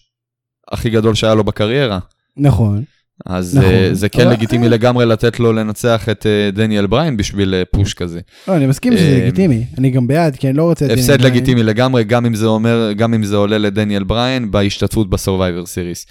[0.73, 1.99] הכי גדול שהיה לו בקריירה.
[2.37, 2.85] נכון.
[3.27, 7.17] אז נכון, אה, זה כן אבל- לגיטימי לגמרי לתת לו לנצח את אה, דניאל בריין
[7.17, 8.21] בשביל אה, push כזה.
[8.49, 10.85] לא, אני מסכים שזה לגיטימי, אני גם בעד, כי אני לא רוצה...
[10.85, 11.35] את דניאל הפסד בריין.
[11.35, 15.67] לגיטימי לגמרי, גם אם זה אומר, גם אם זה עולה לדניאל בריין בהשתתפות ב Survivor
[15.67, 16.07] Series.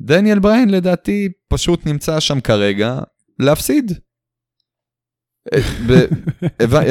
[0.00, 2.98] דניאל בריין לדעתי פשוט נמצא שם כרגע
[3.38, 3.92] להפסיד.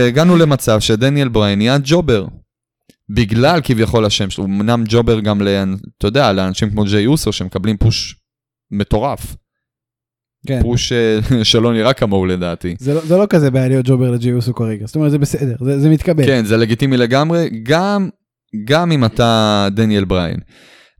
[0.07, 2.25] הגענו למצב שדניאל בריין נהיה ג'ובר.
[3.09, 5.41] בגלל כביכול השם שלו, אמנם ג'ובר גם,
[5.97, 8.15] אתה יודע, לאנשים כמו ג'יי אוסו שמקבלים פוש
[8.71, 9.35] מטורף.
[10.45, 10.61] כן.
[10.61, 12.75] פוש אה, שלא נראה כמוהו לדעתי.
[12.79, 15.55] זה לא, זה לא כזה בעיה להיות ג'ובר לג'י אוסו כרגע, זאת אומרת זה בסדר,
[15.65, 16.25] זה, זה מתקבל.
[16.25, 18.09] כן, זה לגיטימי לגמרי, גם,
[18.65, 20.37] גם אם אתה דניאל בריין.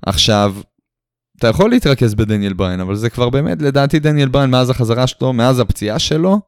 [0.06, 0.56] עכשיו,
[1.40, 5.34] אתה יכול להתרכז בדניאל בריין, אבל זה כבר באמת, לדעתי דניאל בריין, מאז החזרה שלו,
[5.34, 6.40] מאז הפציעה שלו,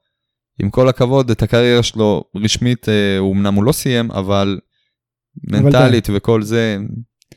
[0.59, 4.59] עם כל הכבוד, את הקריירה שלו רשמית, אה, אמנם הוא לא סיים, אבל
[5.43, 6.77] מנטלית וכל זה,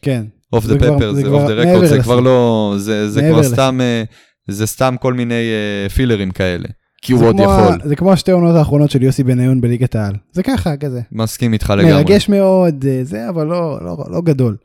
[0.03, 0.25] כן.
[0.53, 2.03] off the paper, זה off the record, זה.
[2.03, 3.53] כבר לא, זה זה כבר לסין.
[3.53, 4.03] סתם, אה,
[4.50, 6.68] זה סתם כל מיני אה, filler ים כאלה.
[7.02, 7.78] כי הוא עוד כמו יכול.
[7.84, 10.12] זה כמו השתי עונות האחרונות של יוסי בניון בליגת העל.
[10.32, 11.00] זה ככה, כזה.
[11.12, 11.92] מסכים איתך לגמרי.
[11.92, 14.56] מרגש מאוד, אה, זה, אבל לא, לא, לא גדול.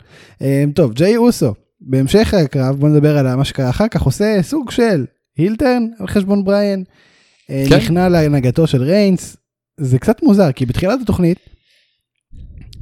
[0.41, 4.71] אה, טוב, ג'יי אוסו, בהמשך הקרב, בוא נדבר על מה שקרה אחר כך, עושה סוג
[4.71, 5.05] של
[5.37, 6.83] הילטרן על חשבון בריין,
[7.49, 7.75] אה, כן.
[7.75, 9.37] נכנע להנהגתו של ריינס,
[9.79, 11.37] זה קצת מוזר, כי בתחילת התוכנית,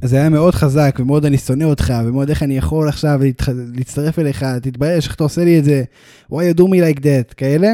[0.04, 3.48] זה היה מאוד חזק ומאוד אני שונא אותך ומאוד איך אני יכול עכשיו להתח...
[3.74, 5.84] להצטרף אליך תתבייש איך אתה עושה לי את זה
[6.32, 7.72] why you do me like that כאלה.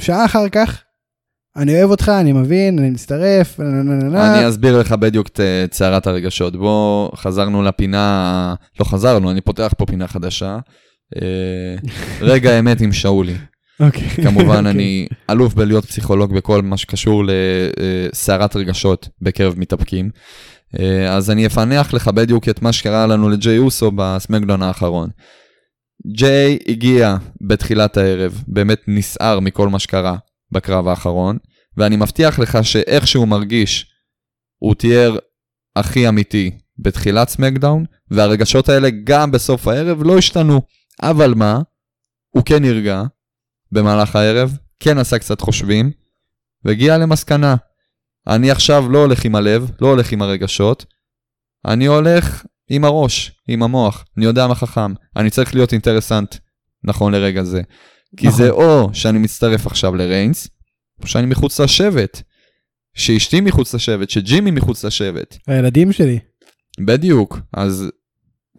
[0.00, 0.82] שעה אחר כך
[1.56, 3.60] אני אוהב אותך אני מבין אני מצטרף.
[3.60, 6.56] אני אסביר לך בדיוק את סערת הרגשות.
[6.56, 10.58] בוא, חזרנו לפינה, לא חזרנו, אני פותח פה פינה חדשה.
[11.16, 11.76] אה,
[12.20, 13.34] רגע האמת עם שאולי.
[13.80, 14.08] אוקיי.
[14.08, 14.70] כמובן, אוקיי.
[14.70, 20.10] אני אלוף בלהיות פסיכולוג בכל מה שקשור לסערת רגשות בקרב מתאפקים.
[20.80, 25.10] אה, אז אני אפענח לך בדיוק את מה שקרה לנו לג'יי אוסו בסמקדון האחרון.
[26.16, 30.16] ג'יי הגיע בתחילת הערב, באמת נסער מכל מה שקרה
[30.52, 31.38] בקרב האחרון,
[31.76, 33.86] ואני מבטיח לך שאיך שהוא מרגיש,
[34.58, 35.18] הוא תיאר
[35.76, 40.60] הכי אמיתי בתחילת סמקדאון, והרגשות האלה גם בסוף הערב לא השתנו.
[41.02, 41.60] אבל מה?
[42.30, 43.02] הוא כן נרגע
[43.72, 45.90] במהלך הערב, כן עשה קצת חושבים,
[46.64, 47.56] והגיע למסקנה.
[48.28, 50.84] אני עכשיו לא הולך עם הלב, לא הולך עם הרגשות,
[51.66, 54.04] אני הולך עם הראש, עם המוח.
[54.16, 56.34] אני יודע מה חכם, אני צריך להיות אינטרסנט
[56.84, 57.62] נכון לרגע זה.
[58.16, 58.38] כי נכון.
[58.38, 60.48] זה או שאני מצטרף עכשיו לריינס,
[61.02, 62.22] או שאני מחוץ לשבט.
[62.94, 65.36] שאשתי מחוץ לשבט, שג'ימי מחוץ לשבט.
[65.46, 66.18] הילדים שלי.
[66.86, 67.90] בדיוק, אז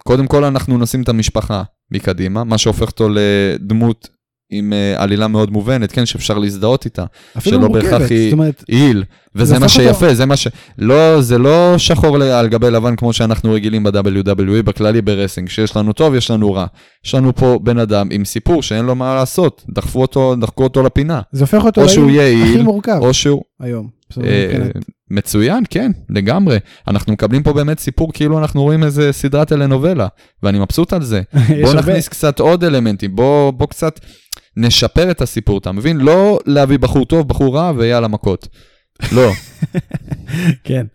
[0.04, 4.08] קודם כל אנחנו נשים את המשפחה מקדימה, מה שהופך אותו לדמות
[4.50, 7.04] עם uh, עלילה מאוד מובנת, כן, שאפשר להזדהות איתה.
[7.38, 10.36] אפילו שלא מורכבת, בהכרח היא- זאת אומרת, איל, וזה זה מה אותו- שיפה, זה מה
[10.36, 10.48] ש...
[10.78, 15.92] לא, זה לא שחור על גבי לבן כמו שאנחנו רגילים ב-WWE, בכללי ברסינג, שיש לנו
[15.92, 16.66] טוב, יש לנו רע.
[17.06, 20.82] יש לנו פה בן אדם עם סיפור שאין לו מה לעשות, דחפו אותו, דחקו אותו
[20.82, 21.20] לפינה.
[21.32, 23.42] זה הופך אותו יהיה הכי מורכב או שהוא...
[23.60, 23.88] היום.
[24.10, 26.58] זאת אומרת, אה, מצוין, כן, לגמרי.
[26.88, 30.06] אנחנו מקבלים פה באמת סיפור כאילו אנחנו רואים איזה סדרת טלנובלה,
[30.42, 31.20] ואני מבסוט על זה.
[31.34, 34.00] יש בוא הרבה- נכניס קצת עוד אלמנטים, בוא, בוא קצת
[34.60, 35.96] נשפר את הסיפור, אתה מבין?
[35.96, 38.48] לא להביא בחור טוב, בחור רע ויאללה מכות.
[39.12, 39.30] לא,
[40.64, 40.86] כן.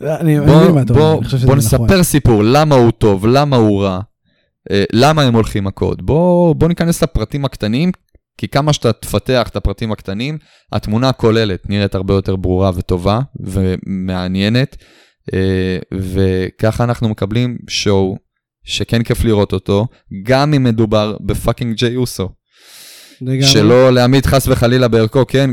[0.00, 1.80] אני מבין מה אתה אומר, אני חושב שזה בוא נכון.
[1.80, 4.00] נספר סיפור, למה הוא טוב, למה הוא רע,
[4.70, 6.02] אה, למה הם הולכים מכות.
[6.02, 7.92] בוא, בוא ניכנס לפרטים הקטנים,
[8.38, 10.38] כי כמה שאתה תפתח את הפרטים הקטנים,
[10.72, 14.76] התמונה הכוללת נראית הרבה יותר ברורה וטובה ומעניינת,
[15.34, 18.16] אה, וככה אנחנו מקבלים שואו
[18.64, 19.86] שכן כיף לראות אותו,
[20.22, 22.28] גם אם מדובר בפאקינג ג'יי אוסו.
[23.26, 23.42] לגמרי.
[23.42, 25.50] שלא להעמיד חס וחלילה בערכו, כן,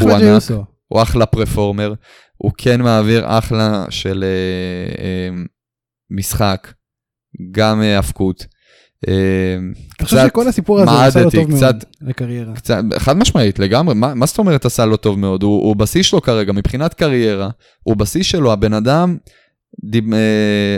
[0.00, 0.20] הוא ענק.
[0.20, 0.64] ג'יי אוסו.
[0.88, 1.94] הוא אחלה פרפורמר,
[2.36, 5.28] הוא כן מעביר אחלה של אה, אה,
[6.10, 6.72] משחק,
[7.50, 8.46] גם אה, הפקות.
[9.08, 9.14] אה,
[9.58, 9.74] אני
[10.06, 12.54] חושב קצת, שכל הסיפור הזה עשה לו טוב מאוד קצת- לקריירה.
[12.54, 15.42] קצת, חד משמעית, לגמרי, מה, מה זאת אומרת עשה לו טוב מאוד?
[15.42, 17.50] הוא, הוא בשיא שלו כרגע, מבחינת קריירה,
[17.82, 19.16] הוא בשיא שלו, הבן אדם,
[19.90, 20.18] דיב, אה,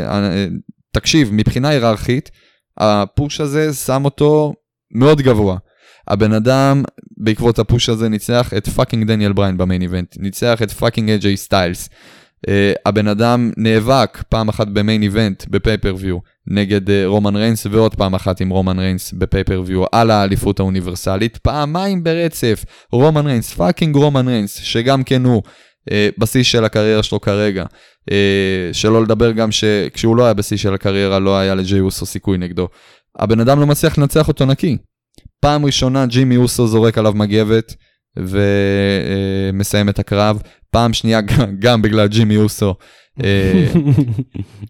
[0.08, 0.46] אה,
[0.92, 2.30] תקשיב, מבחינה היררכית,
[2.78, 4.54] ה push הזה שם אותו
[4.94, 5.56] מאוד גבוה.
[6.10, 6.82] הבן אדם,
[7.16, 11.10] בעקבות ה push הזה, ניצח את fucking דניאל בריין ב main event, ניצח את fucking
[11.10, 11.88] אג'יי סטיילס.
[12.46, 12.50] Uh,
[12.86, 17.94] הבן אדם נאבק פעם אחת ב main event ב pay-per-view נגד uh, רומן ריינס ועוד
[17.94, 21.36] פעם אחת עם רומן ריינס ב pay-per-view על האליפות האוניברסלית.
[21.36, 25.42] פעמיים ברצף רומן ריינס fucking רומן ריינס שגם כן הוא
[25.88, 27.64] uh, בשיא של הקריירה שלו כרגע.
[28.10, 28.14] uh,
[28.72, 32.68] שלא לדבר גם שכשהוא לא היה בשיא של הקריירה לא היה לג'יי אוסו סיכוי נגדו.
[33.18, 34.76] הבן אדם לא מצליח לנצח אותו נקי
[35.40, 37.74] פעם ראשונה ג'ימי אוסו זורק עליו מגבת
[38.16, 40.42] ומסיים את הקרב.
[40.70, 41.20] פעם שנייה
[41.58, 42.74] גם, בגלל ג'ימי אוסו.
[43.24, 43.66] אה,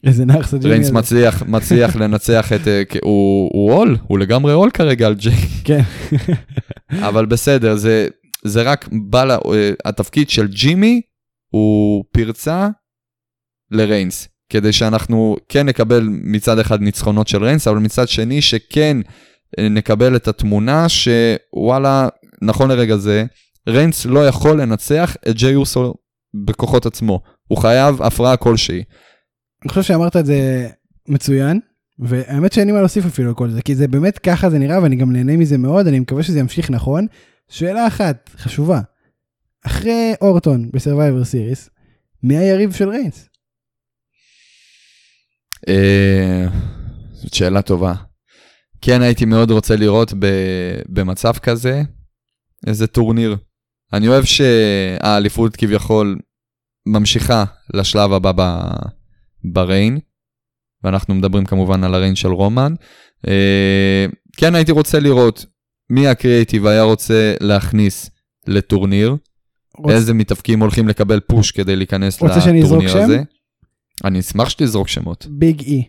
[0.04, 0.94] איזה נאחס הג'ימי ריינס הזה.
[0.94, 2.68] מצליח, מצליח לנצח את...
[2.68, 5.36] אה, הוא עול, הוא לגמרי עול כרגע על ג'יי.
[5.64, 5.80] כן.
[7.08, 8.08] אבל בסדר, זה,
[8.44, 11.00] זה רק בא, לה, אה, התפקיד של ג'ימי
[11.50, 12.68] הוא פרצה
[13.70, 14.28] לריינס.
[14.52, 18.96] כדי שאנחנו כן נקבל מצד אחד ניצחונות של ריינס, אבל מצד שני שכן
[19.58, 22.08] נקבל את התמונה שוואלה,
[22.42, 23.24] נכון לרגע זה,
[23.68, 25.94] ריינס לא יכול לנצח את ג'יי אוסו
[26.34, 27.20] בכוחות עצמו.
[27.48, 28.82] הוא חייב הפרעה כלשהי.
[29.62, 30.68] אני חושב שאמרת את זה
[31.08, 31.60] מצוין,
[31.98, 34.82] והאמת שאין לי מה להוסיף אפילו על כל זה, כי זה באמת ככה זה נראה
[34.82, 37.06] ואני גם נהנה מזה מאוד, אני מקווה שזה ימשיך נכון.
[37.48, 38.80] שאלה אחת חשובה,
[39.66, 41.70] אחרי אורטון ב Survivor Series,
[42.22, 43.28] מי היריב של ריינס?
[45.68, 46.46] אה,
[47.12, 47.94] זאת שאלה טובה.
[48.82, 51.82] כן הייתי מאוד רוצה לראות ב- במצב כזה
[52.66, 53.36] איזה טורניר.
[53.92, 56.18] אני אוהב שהאליפות כביכול
[56.86, 58.70] ממשיכה לשלב הבא ב-
[59.44, 59.98] בריין,
[60.84, 62.74] ואנחנו מדברים כמובן על הריין של רומן.
[63.28, 65.46] אה, כן הייתי רוצה לראות
[65.90, 68.10] מי הקריאיטיב היה רוצה להכניס
[68.46, 69.16] לטורניר,
[69.78, 69.90] רוצ...
[69.92, 73.04] איזה מתאבקים הולכים לקבל פוש כדי להיכנס רוצה שאני אזרוק לטורניר שם?
[73.04, 73.22] הזה.
[74.04, 75.26] אני אשמח שתזרוק שמות.
[75.30, 75.84] ביג אי.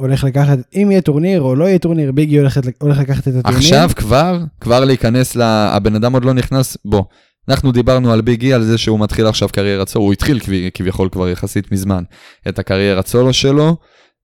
[0.00, 3.34] הולך לקחת, אם יהיה טורניר או לא יהיה טורניר, ביג אי הולך, הולך לקחת את
[3.36, 3.58] הטורניר.
[3.58, 5.42] עכשיו כבר, כבר להיכנס ל...
[5.42, 7.02] הבן אדם עוד לא נכנס, בוא.
[7.48, 10.68] אנחנו דיברנו על ביג אי, על זה שהוא מתחיל עכשיו קריירת סולו, הוא התחיל כב-
[10.74, 12.02] כביכול כבר יחסית מזמן
[12.48, 13.76] את הקריירת סולו שלו.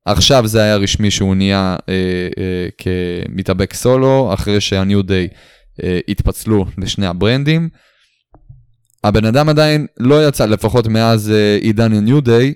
[0.06, 1.94] עכשיו זה היה רשמי שהוא נהיה אה,
[2.38, 5.28] אה, כמתאבק סולו, אחרי שהניו דיי
[5.82, 7.68] אה, התפצלו לשני ה brand ים.
[9.04, 12.54] הבן אדם עדיין לא יצא, לפחות מאז אה, עידן הניו דיי,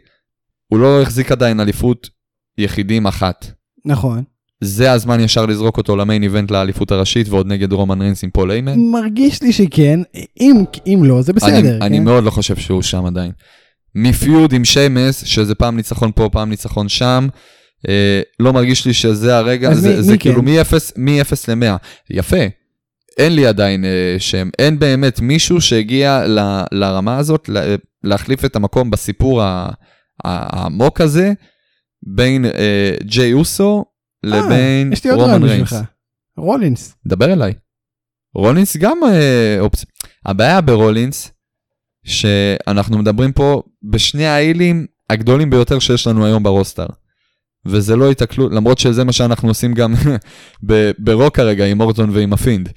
[0.72, 2.15] הוא לא החזיק עדיין אליפות
[2.58, 3.46] יחידים אחת.
[3.84, 4.22] נכון.
[4.60, 8.30] זה הזמן ישר לזרוק אותו ל main event לאליפות הראשית ועוד נגד רומן ריינס עם
[8.30, 8.78] פול היימן.
[8.92, 10.00] מרגיש לי שכן,
[10.40, 11.58] אם, אם לא, זה בסדר.
[11.58, 11.82] אני, כן?
[11.82, 13.30] אני מאוד לא חושב שהוא שם עדיין.
[13.94, 17.28] מפיוד עם שיימס, שזה פעם ניצחון פה, פעם ניצחון שם,
[17.88, 20.48] אה, לא מרגיש לי שזה הרגע, זה, מי- זה מי כאילו כן?
[20.98, 21.76] מ-0 ל-100.
[22.10, 22.36] יפה.
[23.18, 26.38] אין לי עדיין אה, שם, אין באמת מישהו שהגיע ל,
[26.72, 27.60] לרמה הזאת לה,
[28.04, 29.68] להחליף את המקום בסיפור ה-
[30.24, 31.32] ה- העמוק הזה,
[32.06, 33.84] בין אה, ג'יי אוסו
[34.22, 35.72] לבין אה, רומן ריינס.
[36.36, 36.96] רולינס.
[37.06, 37.52] דבר אליי.
[38.34, 39.88] רולינס גם אה, אופציה.
[40.26, 41.32] הבעיה ברולינס,
[42.04, 46.86] שאנחנו מדברים פה בשני ההילים הגדולים ביותר שיש לנו היום ב roster.
[47.66, 49.94] וזה לא התקלות, למרות שזה מה שאנחנו עושים גם
[50.98, 52.68] ברוק כרגע עם אורטון ועם ה Fiend.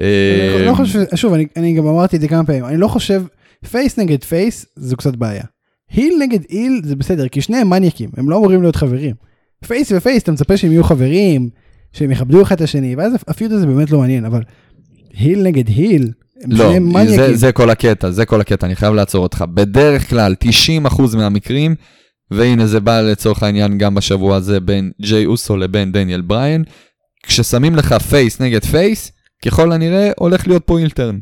[0.00, 2.88] אה, אני לא חושב, שוב, אני, אני גם אמרתי את זה כמה פעמים, אני לא
[2.88, 3.22] חושב,
[3.70, 5.44] face נגד face זו קצת בעיה.
[5.90, 9.14] heel נגד heel זה בסדר, כי שניהם מניאקים, הם לא אמורים להיות חברים.
[9.66, 11.48] face ו face, אתה מצפה שהם יהיו חברים,
[11.92, 14.42] שהם יכבדו אחד את השני, ואז ה feud הזה באמת לא מעניין, אבל
[15.14, 17.16] heel נגד heel, הם לא, שניהם מניאקים.
[17.16, 19.44] זה, זה כל הקטע, זה כל הקטע, אני חייב לעצור אותך.
[19.54, 20.34] בדרך כלל,
[20.88, 21.74] 90% מהמקרים,
[22.30, 26.64] והנה זה בא לצורך העניין גם בשבוע הזה בין ג'יי אוסו לבין דניאל בריין,
[27.22, 29.12] כששמים לך face נגד face,
[29.44, 31.18] ככל הנראה הולך להיות פה heel turn.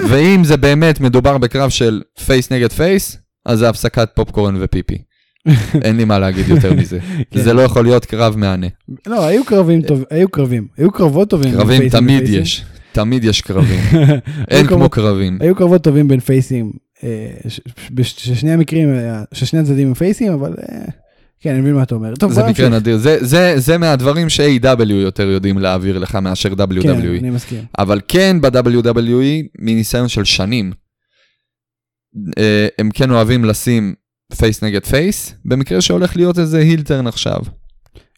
[0.00, 0.06] אה.
[0.10, 4.98] ואם זה באמת מדובר בקרב של face נגד face, אז זה הפסקת פופקורן ופיפי.
[5.84, 6.98] אין לי מה להגיד יותר מזה.
[7.30, 7.40] כן.
[7.42, 8.66] זה לא יכול להיות קרב מהנה.
[9.06, 11.52] לא, היו קרבים טובים, היו קרבים, היו קרבות טובים.
[11.52, 12.28] קרבים תמיד.
[12.28, 13.80] יש, תמיד יש קרבים.
[14.50, 15.38] אין כמו קרבים.
[15.40, 16.72] היו קרבות טובים בין פייסים,
[17.04, 17.30] אה,
[18.02, 20.78] ששני המקרים, היה- ששני הצדדים הם פייסים, אבל אה,
[21.44, 22.14] כן, אני מבין מה אתה אומר.
[22.14, 22.68] טוב, זה מקרה.
[22.68, 26.82] נדיר, זה, זה, זה מהדברים ש-AW יותר יודעים להעביר לך מאשר WWE.
[26.82, 27.64] כן, אני מסכים.
[27.78, 30.72] אבל כן ב-WWE, מניסיון של שנים,
[32.38, 33.94] אה, הם כן אוהבים לשים
[34.36, 37.38] face נגד face, במקרה שהולך להיות איזה heel turn עכשיו.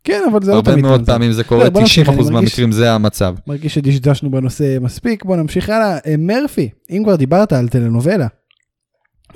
[0.04, 1.12] כן, אבל זה לא הרבה תמיד מאוד המצב.
[1.12, 3.34] פעמים זה קורה, לא, נמשיך, 90% אני מרגיש- מהמקרים זה המצב.
[3.46, 5.98] מרגיש שדשדשנו בנושא מספיק, בוא נמשיך הלאה.
[6.06, 8.26] אה, מרפי, אם כבר דיברת על טלנובלה.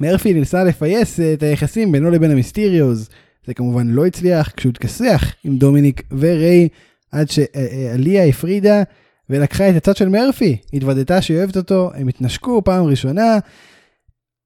[0.00, 3.09] מרפי ניסה לפייס אה, את היחסים בינו לבין המיסטיריוז.
[3.46, 6.68] זה כמובן לא הצליח כשהוא התכסח עם דומיניק וריי
[7.12, 8.83] עד שעאליה הפרידה
[9.31, 10.57] ולקחה את הצד של מרפי.
[10.72, 13.38] התוודתה שהיא אוהבת אותו, הם התנשקו פעם ראשונה.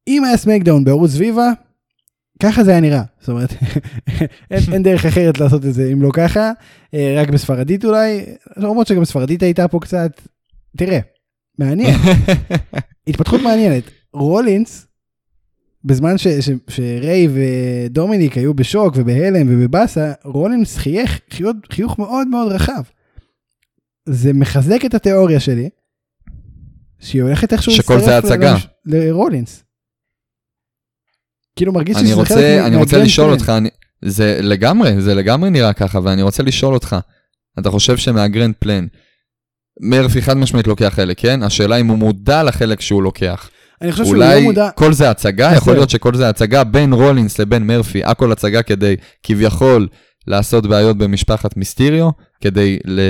[0.08, 1.50] אם היה סמקדאון בערוץ ויבה,
[2.42, 3.02] ככה זה היה נראה.
[3.20, 3.52] זאת אומרת,
[4.50, 6.52] אין, אין דרך אחרת לעשות את זה אם לא ככה.
[6.94, 8.24] אה, רק בספרדית אולי,
[8.56, 10.20] למרות שגם ספרדית הייתה פה קצת,
[10.76, 10.98] תראה,
[11.58, 11.94] מעניין,
[13.08, 13.84] התפתחות מעניינת.
[14.12, 14.86] רולינס,
[15.84, 22.52] בזמן ש, ש, שריי ודומיניק היו בשוק ובהלם ובבאסה, רולינס חייך חיוך, חיוך מאוד מאוד
[22.52, 22.82] רחב.
[24.08, 25.68] זה מחזק את התיאוריה שלי,
[27.00, 28.56] שהיא הולכת איכשהו שכל זה הצגה.
[28.86, 29.64] לרולינס.
[31.56, 33.30] כאילו מרגיש שזה רוצה, חלק אני רוצה לשאול.
[33.30, 33.68] אותך, אני,
[34.04, 36.96] זה לגמרי, זה לגמרי נראה ככה, ואני רוצה לשאול אותך,
[37.58, 38.86] אתה חושב שמהגרנד פלן,
[39.80, 41.42] מרפי חד משמעית לוקח חלק, כן?
[41.42, 43.50] השאלה אם הוא מודע לחלק שהוא לוקח.
[43.82, 45.74] אני חושב שהוא לא אולי מודע, כל זה הצגה, יכול.
[45.74, 49.88] להיות שכל זה הצגה בין רולינס לבין מרפי, הכל הצגה כדי כביכול
[50.26, 52.08] לעשות בעיות במשפחת מיסטיריו,
[52.40, 53.00] כדי ל-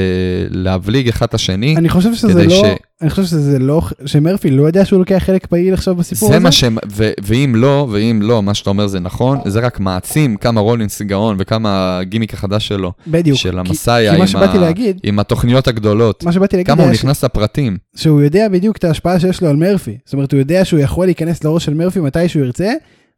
[0.51, 1.77] להבליג אחד את השני.
[1.77, 5.47] אני חושב שזה לא, ש- אני חושב שזה לא, שמרפי לא יודע שהוא לוקח חלק
[5.47, 6.45] פעיל עכשיו בסיפור זה הזה.
[6.45, 6.65] מה ש...
[6.93, 11.03] ו- ואם לא, ואם לא, מה שאתה אומר זה נכון, זה רק מעצים כמה רולינס
[11.03, 13.39] גאון וכמה הגימיק החדש שלו, בדיוק.
[13.39, 14.61] של המסאיה כי מה עם, שבאתי ה...
[14.61, 16.25] להגיד, עם התוכניות הגדולות.
[16.25, 17.79] מה שבאתי להגיד כמה הוא היה ש- נכנס לפרטים.
[17.97, 19.97] שהוא יודע בדיוק את ההשפעה שיש לו על מרפי.
[20.05, 22.73] זאת אומרת, הוא יודע שהוא יכול להיכנס לראש של מרפי מתי שהוא ירצה,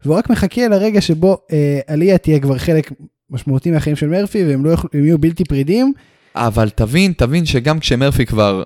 [0.05, 2.91] והוא רק מחכה לרגע שבו אה, עליה תהיה כבר חלק
[3.31, 5.93] משמעותי מהחיים של מרפי, והם לא יוכלו, יהיו בלתי פרידים.
[6.35, 8.62] אבל תבין, תבין שגם כשמרפי כבר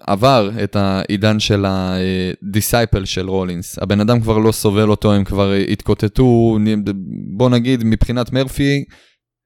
[0.00, 5.24] עבר את העידן של ה disciple של רולינס, הבן אדם כבר לא סובל אותו, הם
[5.24, 6.58] כבר התקוטטו,
[7.36, 8.84] בוא נגיד, מבחינת מרפי,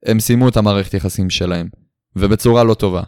[0.05, 1.67] הם סיימו את המערכת יחסים שלהם,
[2.15, 3.03] ובצורה לא טובה.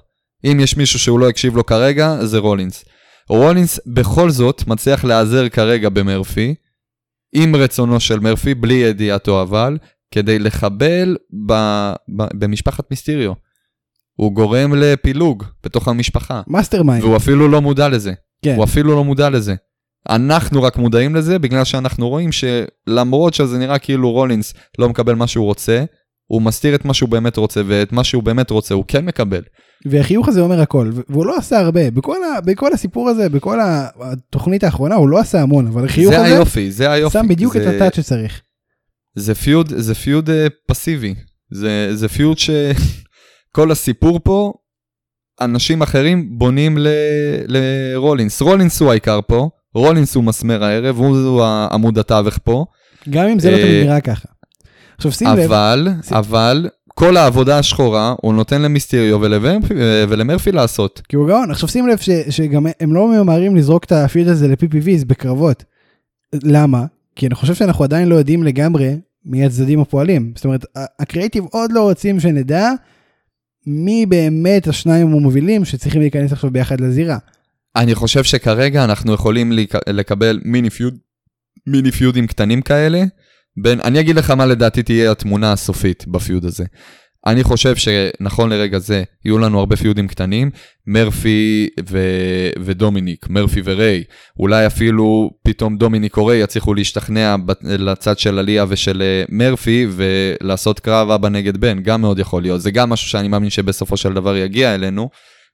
[0.45, 2.85] אם יש מישהו שהוא לא הקשיב לו כרגע, זה רולינס.
[3.29, 6.55] רולינס בכל זאת מצליח להיעזר כרגע במרפי,
[7.33, 9.77] עם רצונו של מרפי, בלי ידיעתו אבל,
[10.11, 11.53] כדי לחבל ב,
[12.17, 13.33] ב, במשפחת מיסטיריו.
[14.13, 16.41] הוא גורם לפילוג בתוך המשפחה.
[16.47, 17.03] mastermind.
[17.03, 18.13] והוא אפילו לא מודע לזה.
[18.41, 18.55] כן.
[18.55, 19.55] הוא אפילו לא מודע לזה.
[20.09, 25.27] אנחנו רק מודעים לזה בגלל שאנחנו רואים שלמרות שזה נראה כאילו רולינס לא מקבל מה
[25.27, 25.83] שהוא רוצה,
[26.27, 29.41] הוא מסתיר את מה שהוא באמת רוצה, ואת מה שהוא באמת רוצה הוא כן מקבל.
[29.85, 33.59] והחיוך הזה אומר הכל, והוא לא עשה הרבה, בכל, ה, בכל הסיפור הזה, בכל
[34.01, 37.53] התוכנית האחרונה הוא לא עשה המון, אבל החיוך זה הזה, היופי, זה היופי, שם בדיוק
[37.53, 38.41] זה, את הטאט שצריך.
[39.15, 40.31] זה פיוד, זה פיוד uh,
[40.67, 41.15] פסיבי,
[41.51, 44.53] זה, זה פיוד שכל הסיפור פה,
[45.41, 46.87] אנשים אחרים בונים ל,
[47.47, 52.65] לרולינס, רולינס הוא העיקר פה, רולינס הוא מסמר הערב, הוא עמוד התווך פה.
[53.09, 54.27] גם אם זה לא תמיד נראה ככה.
[54.97, 55.39] עכשיו שים לב.
[55.39, 59.19] אבל, אבל, כל העבודה השחורה הוא נותן למיסטריו
[60.09, 61.01] ולמרפי לעשות.
[61.09, 61.51] כי הוא גאון.
[61.51, 65.63] עכשיו שים לב ש, שגם הם לא ממהרים לזרוק את הפיד הזה ל-PPVs בקרבות.
[66.43, 66.85] למה?
[67.15, 68.95] כי אני חושב שאנחנו עדיין לא יודעים לגמרי
[69.25, 70.33] מי הצדדים הפועלים.
[70.35, 70.65] זאת אומרת,
[70.99, 72.69] הקריאיטיב עוד לא רוצים שנדע
[73.67, 77.17] מי באמת השניים המובילים שצריכים להיכנס עכשיו ביחד לזירה.
[77.75, 79.51] אני חושב שכרגע אנחנו יכולים
[79.87, 80.97] לקבל מיני פיוד,
[81.67, 83.03] מיני פיודים קטנים כאלה.
[83.57, 86.65] בין, אני אגיד לך מה לדעתי תהיה התמונה הסופית בפיוד הזה.
[87.25, 90.51] אני חושב שנכון לרגע זה יהיו לנו הרבה פיודים קטנים,
[90.87, 91.99] מרפי ו...
[92.59, 94.03] ודומיניק, מרפי וריי,
[94.39, 100.79] אולי אפילו פתאום דומיניק או ריי יצליחו להשתכנע לצד של עליה ושל אה, מרפי ולעשות
[100.79, 104.13] קרב אבא נגד בן, גם מאוד יכול להיות, זה גם משהו שאני מאמין שבסופו של
[104.13, 105.09] דבר יגיע אלינו.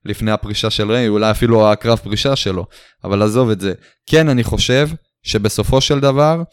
[0.06, 2.66] לפני הפרישה של ריי, אולי אפילו הקרב פרישה שלו,
[3.04, 3.74] אבל עזוב את זה.
[4.10, 4.90] כן, אני חושב
[5.24, 6.44] שבסופו של דבר,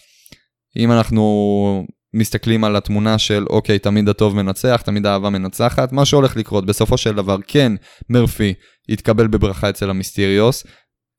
[0.77, 6.37] אם אנחנו מסתכלים על התמונה של אוקיי, תמיד הטוב מנצח, תמיד האהבה מנצחת, מה שהולך
[6.37, 7.72] לקרות בסופו של דבר, כן,
[8.11, 8.55] מרפי
[8.88, 10.66] יתקבל בברכה אצל המיסטיריוס,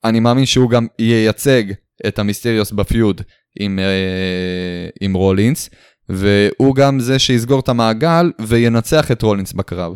[0.04, 1.62] אני מאמין שהוא גם ייצג
[2.06, 3.22] את המיסטיריוס בפיוד
[3.60, 5.70] עם, אה, עם רולינס,
[6.08, 9.94] והוא גם זה שיסגור את המעגל וינצח את רולינס בקרב.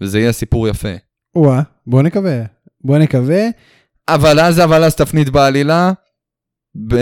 [0.00, 0.94] וזה יהיה סיפור יפה.
[1.36, 2.42] וואה, בוא נקווה.
[2.84, 3.42] בוא נקווה.
[4.08, 5.92] אבל אז, אבל אז תפנית בעלילה,
[6.88, 6.96] ב...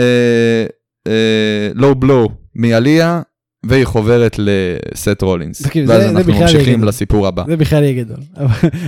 [1.75, 3.21] לואו בלואו מעליה,
[3.65, 5.63] והיא חוברת לסט רולינס.
[5.87, 7.43] ואז אנחנו ממשיכים לסיפור הבא.
[7.47, 8.17] זה בכלל יהיה גדול,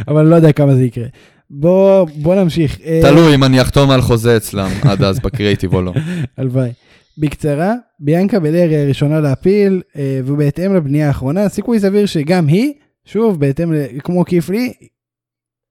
[0.08, 1.06] אבל אני לא יודע כמה זה יקרה.
[1.50, 2.80] בוא, בוא נמשיך.
[2.86, 5.94] אה, תלוי אם אני אחתום על חוזה אצלם עד אז בקריאיטיב או לא.
[6.38, 6.70] הלוואי.
[7.18, 12.74] בקצרה, ביאנקה בלר היא הראשונה להפיל, אה, ובהתאם לבנייה האחרונה, סיכוי סביר שגם היא,
[13.06, 14.74] שוב, בהתאם, כמו כיף לי,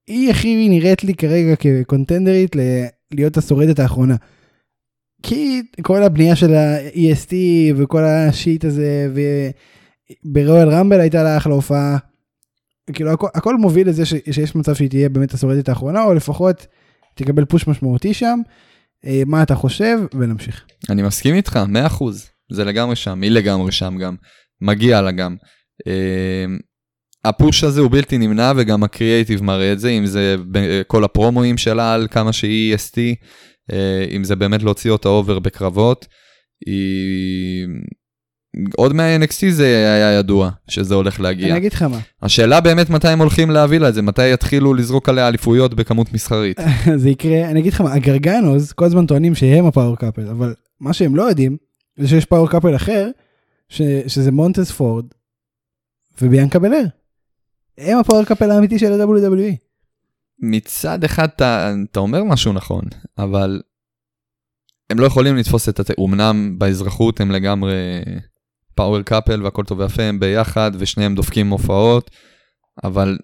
[0.07, 2.55] היא הכי נראית לי כרגע כקונטנדרית
[3.11, 4.15] להיות השורדת האחרונה.
[5.23, 7.33] כי כל הבנייה של ה-EST
[7.75, 9.07] וכל השיט הזה,
[10.25, 11.97] וברואל רמבל הייתה לה אחלה הופעה.
[12.93, 16.67] כאילו הכל, הכל מוביל לזה ש, שיש מצב שהיא תהיה באמת השורדת האחרונה, או לפחות
[17.15, 18.39] תקבל פוש משמעותי שם.
[19.05, 19.97] אה, מה אתה חושב?
[20.13, 20.65] ונמשיך.
[20.89, 21.59] אני מסכים איתך,
[21.99, 22.03] 100%.
[22.51, 24.15] זה לגמרי שם, היא לגמרי שם גם.
[24.61, 25.35] מגיע לה גם.
[25.87, 26.45] אה,
[27.25, 30.35] ה push הזה הוא בלתי נמנע וגם הקריאייטיב מראה את זה, אם זה
[30.87, 32.97] כל הפרומואים שלה על כמה שהיא EST.
[33.71, 36.07] אה, אם זה באמת להוציא אותה over בקרבות.
[36.65, 37.67] היא...
[38.77, 41.47] עוד מה-NXT זה היה ידוע שזה הולך להגיע.
[41.47, 41.99] אני אגיד לך מה.
[42.21, 46.13] השאלה באמת מתי הם הולכים להביא לה את זה, מתי יתחילו לזרוק עליה אליפויות בכמות
[46.13, 46.59] מסחרית.
[46.95, 50.53] זה יקרה, אני אגיד לך מה, הגרגנוז כל הזמן טוענים שהם ה power couple, אבל
[50.79, 51.57] מה שהם לא יודעים,
[51.97, 53.09] זה שיש power couple אחר,
[53.69, 55.05] ש, שזה מונטס פורד
[56.21, 56.83] וביאנקה בלר.
[57.77, 59.55] הם ה power couple האמיתי של ה-WWE.
[60.39, 62.83] מצד אחד אתה, אתה אומר משהו נכון,
[63.17, 63.61] אבל
[64.89, 65.99] הם לא יכולים לתפוס את הת...
[65.99, 67.73] אמנם באזרחות הם לגמרי
[68.75, 72.11] power couple והכל טוב ויפה, הם ביחד ושניהם דופקים הופעות,
[72.83, 73.17] אבל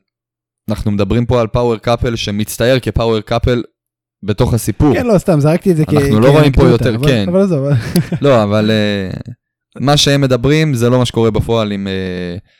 [0.70, 3.64] אנחנו מדברים פה על power couple שמצטייר כ power couple
[4.24, 4.94] בתוך הסיפור.
[4.94, 5.94] כן, לא, סתם, זרקתי את זה כ...
[5.94, 7.26] אנחנו לא רואים פה יותר, אבל, כן.
[7.30, 7.66] אבל עזוב.
[8.22, 9.32] לא, אבל אה,
[9.80, 11.88] מה שהם מדברים זה לא מה שקורה בפועל עם...
[11.88, 12.59] אה,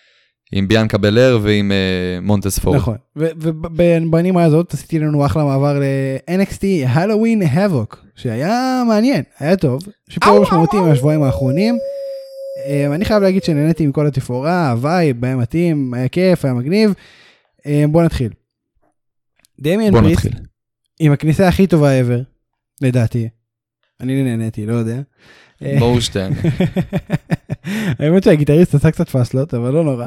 [0.52, 2.76] עם ביאנקה בלר ועם אה, מונטס פורד.
[2.76, 10.42] נכון, ובנימה הזאת עשיתי לנו אחלה מעבר ל-NXT Halloween Havoc, שהיה מעניין, היה טוב, שיפור
[10.42, 11.78] משמעותי מהשבועיים האחרונים.
[12.66, 16.94] אמ, אני חייב להגיד שנהניתי מכל התפאורה, ה vibe, היה מתאים, היה כיף, היה מגניב.
[17.60, 18.32] Um, בוא נתחיל.
[19.60, 20.28] דמיאן פריסט,
[21.00, 22.24] עם הכניסה הכי טובה ever,
[22.82, 23.30] לדעתי.
[24.00, 25.02] אני נהניתי, לא יודע.
[26.00, 26.36] שתהנה.
[28.00, 30.06] האמת שהגיטריסט עשה קצת פאסלות, אבל לא נורא.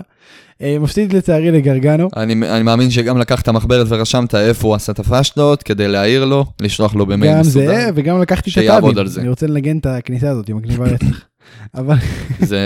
[0.63, 2.09] אה, מפסיד לצערי לגרגנו.
[2.17, 6.95] אני, מאמין שגם לקחת מחברת ורשמת איפה הוא עשה את הפאשלות, כדי להעיר לו, לשלוח
[6.95, 7.67] לו במייל גם מסודר.
[7.67, 8.99] זה, וגם לקחתי את הטאבים.
[9.19, 11.25] אני רוצה לנגן את הכניסה הזאת, היא מגניבה רצח.
[11.75, 11.97] אבל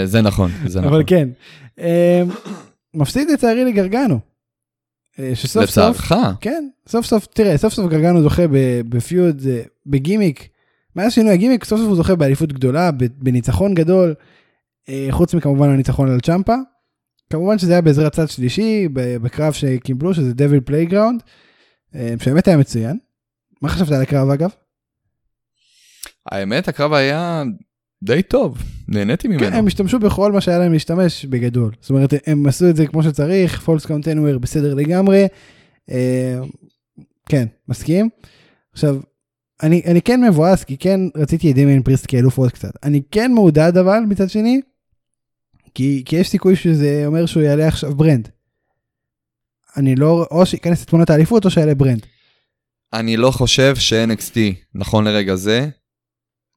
[0.05, 0.93] זה, נכון, זה נכון.
[0.93, 1.29] אבל כן.
[1.81, 2.23] אה,
[2.95, 4.19] מפסיד לצערי לגרגנו.
[5.19, 8.43] אה, שסוף סוף, לצערך, כן, סוף סוף, תראה, סוף סוף גרגנו זוכה
[8.89, 9.43] ב feud,
[9.87, 10.49] בגימיק.
[10.97, 14.15] מאז שינוי הגימיק, סוף סוף הוא זוכה באליפות גדולה, בניצחון גדול,
[14.89, 16.55] אה, חוץ מכמובן הניצחון על צ'מפה.
[17.31, 21.23] כמובן שזה היה בעזרת צד שלישי, בקרב שקיבלו, שזה Devil's Playground,
[21.95, 22.99] אה, שבאמת היה מצוין.
[23.63, 24.51] מה חשבת על הקרב אגב?
[26.27, 27.43] האמת, הקרב היה
[28.03, 29.41] די טוב, נהניתי ממנו.
[29.41, 31.73] כן, הם השתמשו בכל מה שהיה להם להשתמש בגדול.
[31.81, 35.27] זאת אומרת, הם עשו את זה כמו שצריך, falls count anywhere בסדר לגמרי.
[35.91, 36.39] אה,
[37.29, 38.09] כן, מסכים.
[38.73, 38.97] עכשיו,
[39.63, 42.71] אני, אני כן מבואס, כי כן רציתי את דמיין פריסט כאלוף עוד קצת.
[42.83, 44.61] אני כן מעודד אבל, מצד שני,
[45.75, 48.29] כי, כי יש סיכוי שזה אומר שהוא יעלה עכשיו brand.
[49.77, 52.07] אני לא, או שייכנס לתמונת האליפות או שיעלה brand.
[52.93, 54.37] אני לא חושב ש-NXT,
[54.75, 55.69] נכון לרגע זה,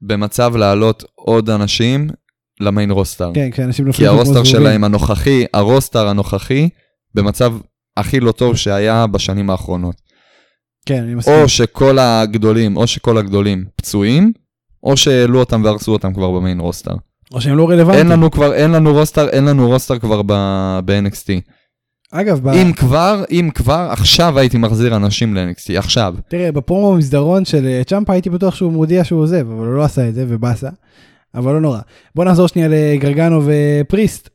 [0.01, 2.09] במצב להעלות עוד אנשים
[2.59, 3.31] ל main roster.
[3.33, 4.43] כן, כי נופלים כמו ה roster.
[4.43, 6.69] שלהם הנוכחי, ה roster הנוכחי,
[7.15, 7.53] במצב
[7.97, 10.01] הכי לא טוב שהיה בשנים האחרונות.
[10.89, 11.33] כן, אני מסכים.
[11.33, 14.31] או שכל הגדולים, או שכל הגדולים פצועים,
[14.83, 16.95] או שהעלו אותם והרסו אותם כבר ב main roster.
[17.31, 18.05] או שהם לא רלוונטיים.
[18.05, 20.21] אין לנו כבר, אין לנו roster, אין לנו roster כבר
[20.85, 21.51] ב-NXT.
[22.11, 22.47] אגב, ב...
[22.47, 26.15] אם כבר, אם כבר, עכשיו הייתי מחזיר אנשים ל-NXT, עכשיו.
[26.27, 29.83] תראה, בפרומו במסדרון של אה, צ'מפה הייתי בטוח שהוא מודיע שהוא עוזב, אבל הוא לא
[29.83, 30.69] עשה את זה ובאסה,
[31.35, 31.79] אבל לא נורא.
[32.15, 34.29] בוא נחזור שנייה לגרגנו ופריסט.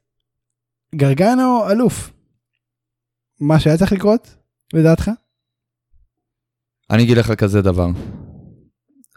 [0.95, 2.11] גרגנו אלוף.
[3.41, 4.35] מה שהיה צריך לקרות,
[4.75, 5.11] לדעתך?
[6.91, 7.89] אני אגיד לך כזה דבר.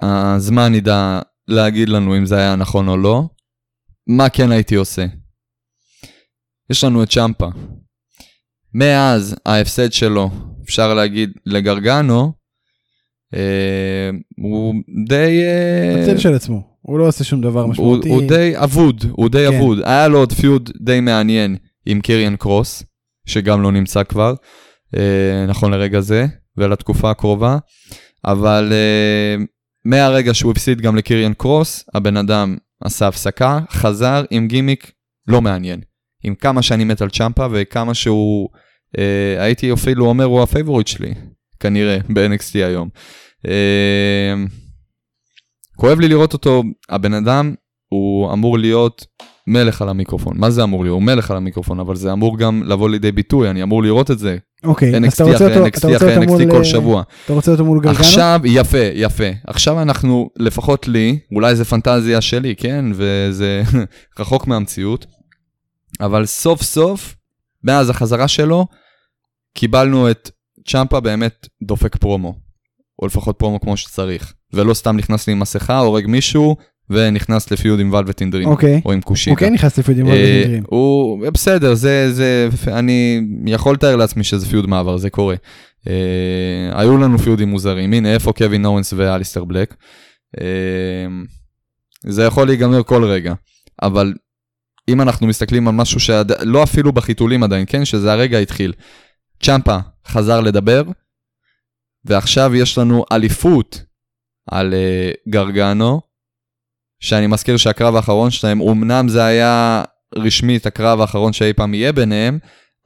[0.01, 3.24] הזמן ידע להגיד לנו אם זה היה נכון או לא.
[4.07, 5.05] מה כן הייתי עושה?
[6.70, 7.47] יש לנו את צ'מפה.
[8.74, 10.30] מאז ההפסד שלו,
[10.63, 12.34] אפשר להגיד, לגרגנו,
[13.36, 14.74] אה, הוא
[15.07, 15.41] די...
[15.41, 18.09] אה, הצל של עצמו, הוא לא עושה שום דבר הוא, משמעותי.
[18.09, 19.57] הוא די אבוד, הוא די כן.
[19.57, 19.80] אבוד.
[19.84, 21.55] היה לו עוד פיוד די מעניין
[21.86, 22.84] עם קיריאן קרוס,
[23.26, 24.34] שגם לא נמצא כבר,
[24.97, 26.26] אה, נכון לרגע זה,
[26.57, 27.57] ולתקופה הקרובה,
[28.25, 29.43] אבל אה,
[29.85, 34.91] מהרגע שהוא הפסיד גם לקיריאן קרוס, הבן אדם עשה הפסקה, חזר עם גימיק
[35.27, 35.81] לא מעניין.
[36.23, 38.49] עם כמה שאני מת על צ'מפה וכמה שהוא,
[38.97, 41.13] אה, הייתי אפילו אומר, הוא ה favorite שלי,
[41.59, 42.89] כנראה, ב-NXT היום.
[43.47, 44.33] אה,
[45.75, 47.53] כואב לי לראות אותו, הבן אדם,
[47.89, 49.05] הוא אמור להיות
[49.47, 50.37] מלך על המיקרופון.
[50.37, 50.93] מה זה אמור להיות?
[50.93, 54.19] הוא מלך על המיקרופון, אבל זה אמור גם לבוא לידי ביטוי, אני אמור לראות את
[54.19, 54.37] זה.
[54.63, 57.03] אוקיי, אז אתה רוצה אותו, NXT אתה רוצה אותו מול, NXT כל אה, שבוע.
[57.25, 57.99] אתה רוצה אותו מול גרגנו?
[57.99, 59.23] עכשיו, יפה, יפה.
[59.47, 62.85] עכשיו אנחנו, לפחות לי, אולי זה פנטזיה שלי, כן?
[62.93, 63.63] וזה
[64.19, 65.05] רחוק מהמציאות,
[66.01, 67.15] אבל סוף סוף,
[67.63, 68.67] מאז החזרה שלו,
[69.53, 70.31] קיבלנו את
[70.67, 72.47] צ'מפה באמת דופק פרומו.
[73.01, 74.33] או לפחות פרומו כמו שצריך.
[74.53, 76.55] ולא סתם נכנס לי עם מסכה, הורג מישהו,
[76.89, 78.47] ונכנס ל feud עם ולווטין דרים.
[78.47, 78.81] אוקיי.
[78.85, 79.31] או עם קושיטה.
[79.31, 80.63] הוא כן נכנס ל feud ים אה, ולווטין דרים.
[80.67, 85.35] הוא בסדר, זה, זה, אני יכול לתאר לעצמי שזה feud מעבר, זה קורה.
[85.88, 89.75] אה, היו לנו feud ים מוזרים, הנה איפה קווין אוונס ואליסטר בלק.
[90.41, 90.45] אה,
[92.05, 93.33] זה יכול להיגמר כל רגע,
[93.81, 94.13] אבל
[94.89, 98.73] אם אנחנו מסתכלים על משהו שלא אפילו בחיתולים עדיין, כן, שזה הרגע התחיל.
[99.43, 99.77] צ'מפה
[100.07, 100.83] חזר לדבר,
[102.05, 103.83] ועכשיו יש לנו אליפות
[104.51, 106.01] על אה, גרגנו,
[106.99, 109.83] שאני מזכיר שהקרב האחרון שלהם, אמנם זה היה
[110.15, 112.39] רשמית הקרב האחרון שאי פעם יהיה ביניהם,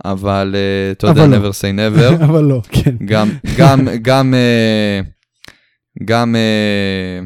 [0.06, 1.38] אבל אה, אתה יודע, לא.
[1.38, 2.24] never say never.
[2.30, 2.96] אבל לא, כן.
[3.06, 5.00] גם, גם, גם, אה,
[6.06, 7.20] גם אה,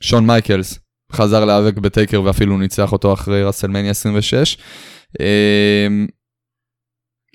[0.00, 0.78] שון מייקלס
[1.12, 4.58] חזר להיאבק בטייקר ואפילו ניצח אותו אחרי רסלמניה 26.
[5.20, 5.86] אה,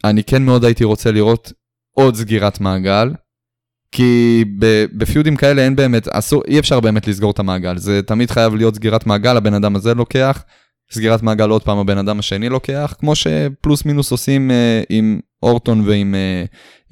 [0.03, 1.53] אני כן מאוד הייתי רוצה לראות
[1.91, 3.09] עוד סגירת מעגל,
[3.91, 4.43] כי
[4.97, 8.31] ב feud ים כאלה אין באמת, אסור, אי אפשר באמת לסגור את המעגל, זה תמיד
[8.31, 10.43] חייב להיות סגירת מעגל, הבן אדם הזה לוקח,
[10.91, 15.81] סגירת מעגל עוד פעם הבן אדם השני לוקח, כמו שפלוס מינוס עושים אה, עם אורטון
[15.85, 16.43] ועם אה,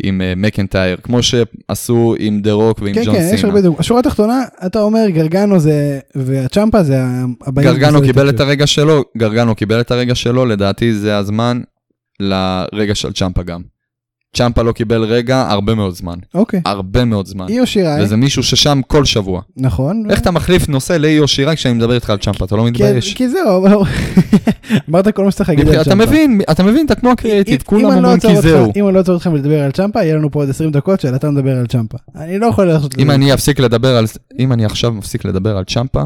[0.04, 3.48] עם, אה, מקנטייר, כמו שעשו עם דה רוק ועם כן, ג'ון כן, יש סינה.
[3.48, 3.80] הרבה דוגמאות.
[3.80, 7.02] השורה התחתונה, אתה אומר גרגנו זה, והצ'מפה זה
[7.46, 7.68] הבאים.
[7.68, 8.30] גרגנו קיבל.
[8.30, 11.62] את הרגע שלו, גרגנו קיבל את הרגע שלו, לדעתי זה הזמן
[12.20, 13.77] לרגע של צ'מפה גם.
[14.36, 16.18] צ'מפה לא קיבל רגע הרבה מאוד זמן.
[16.34, 16.62] אוקיי.
[16.66, 17.46] הרבה מאוד זמן.
[17.50, 19.42] איו שיראי, וזה מישהו ששם כל שבוע.
[19.58, 20.04] נכון.
[20.12, 22.46] איך אתה מחליף נושא לאיו שיראי כשאני מדבר איתך על צ'מפה?
[22.46, 23.14] אתה לא כי- מתבייש?
[23.14, 23.76] כי זהו, אבל-
[24.90, 25.96] אמרת כל מה שצריך להגיד על אתה צ'מפה.
[26.06, 28.72] מבין, אתה מבין את התנועה אם- קריאטית, אם כולם לא אומרים כי זהו.
[28.76, 31.16] אם אני לא עוצר אתכם לדבר על צ'מפה, יהיה לנו פה עוד 20 דקות של
[31.16, 31.98] אתה מדבר על צ'מפה.
[32.16, 34.06] אני לא יכול לעשות אם אני אפסיק לדבר על,
[34.40, 36.04] אם אני עכשיו מפסיק לדבר על צ'מפה,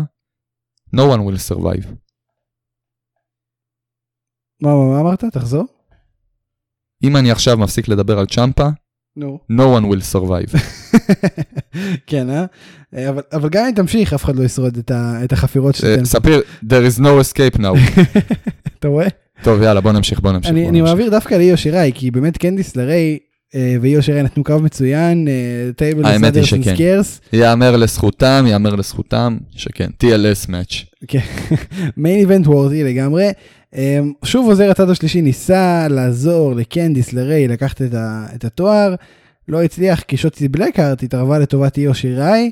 [0.95, 1.85] no one will survive.
[4.61, 5.23] מה מה- מה אמרת?
[5.25, 5.65] תחזור.
[7.03, 8.67] אם אני עכשיו מפסיק לדבר על צ'מפה,
[9.15, 9.39] נו.
[9.51, 10.57] no one will survive.
[12.07, 12.45] כן, אה?
[13.09, 16.05] אבל, אבל גם אם תמשיך, אף אחד לא ישרוד את, ה, את החפירות אה, שאתם...
[16.05, 18.01] ספיר, there is no escape now.
[18.79, 19.07] אתה רואה?
[19.43, 20.51] טוב, יאללה, בוא נמשיך, בוא נמשיך.
[20.51, 20.95] אני, בוא אני נמשיך.
[20.95, 23.17] מעביר דווקא לאיו שיראי, כי באמת קנדיס לריי
[23.55, 26.73] אה, ואיו שיראי נתנו קו מצוין, אה, table האמת היא שכן.
[26.73, 31.05] scares, יאמר לזכותם, יאמר לזכותם, שכן, TLS match.
[31.97, 33.29] main event worthy לגמרי.
[33.75, 38.95] אה, שוב עוזר הצד השלישי ניסה לעזור לקנדיס לריי לקחת את, ה, את התואר,
[39.47, 42.51] לא הצליח כי שוטי בלקהארט התערבה לטובת איו שיראי,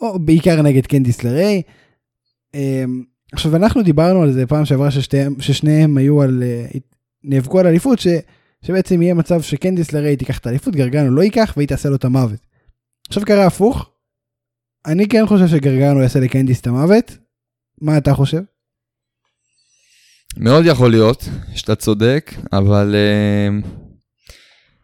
[0.00, 1.62] או בעיקר נגד קנדיס לריי.
[2.54, 2.84] אה,
[3.32, 6.66] עכשיו אנחנו דיברנו על זה פעם שעברה ששתיהם, ששניהם היו על, אה,
[7.24, 8.06] נאבקו על אליפות, ש,
[8.62, 12.04] שבעצם יהיה מצב שקנדיס לריי תיקח את האליפות, גרגנו לא ייקח והיא תעשה לו את
[12.04, 12.46] המוות.
[13.08, 13.90] עכשיו קרה הפוך,
[14.86, 17.18] אני כן חושב שגרגנו יעשה לקנדיס את המוות,
[17.80, 18.40] מה אתה חושב?
[20.40, 23.66] מאוד יכול להיות שאתה צודק, אבל uh,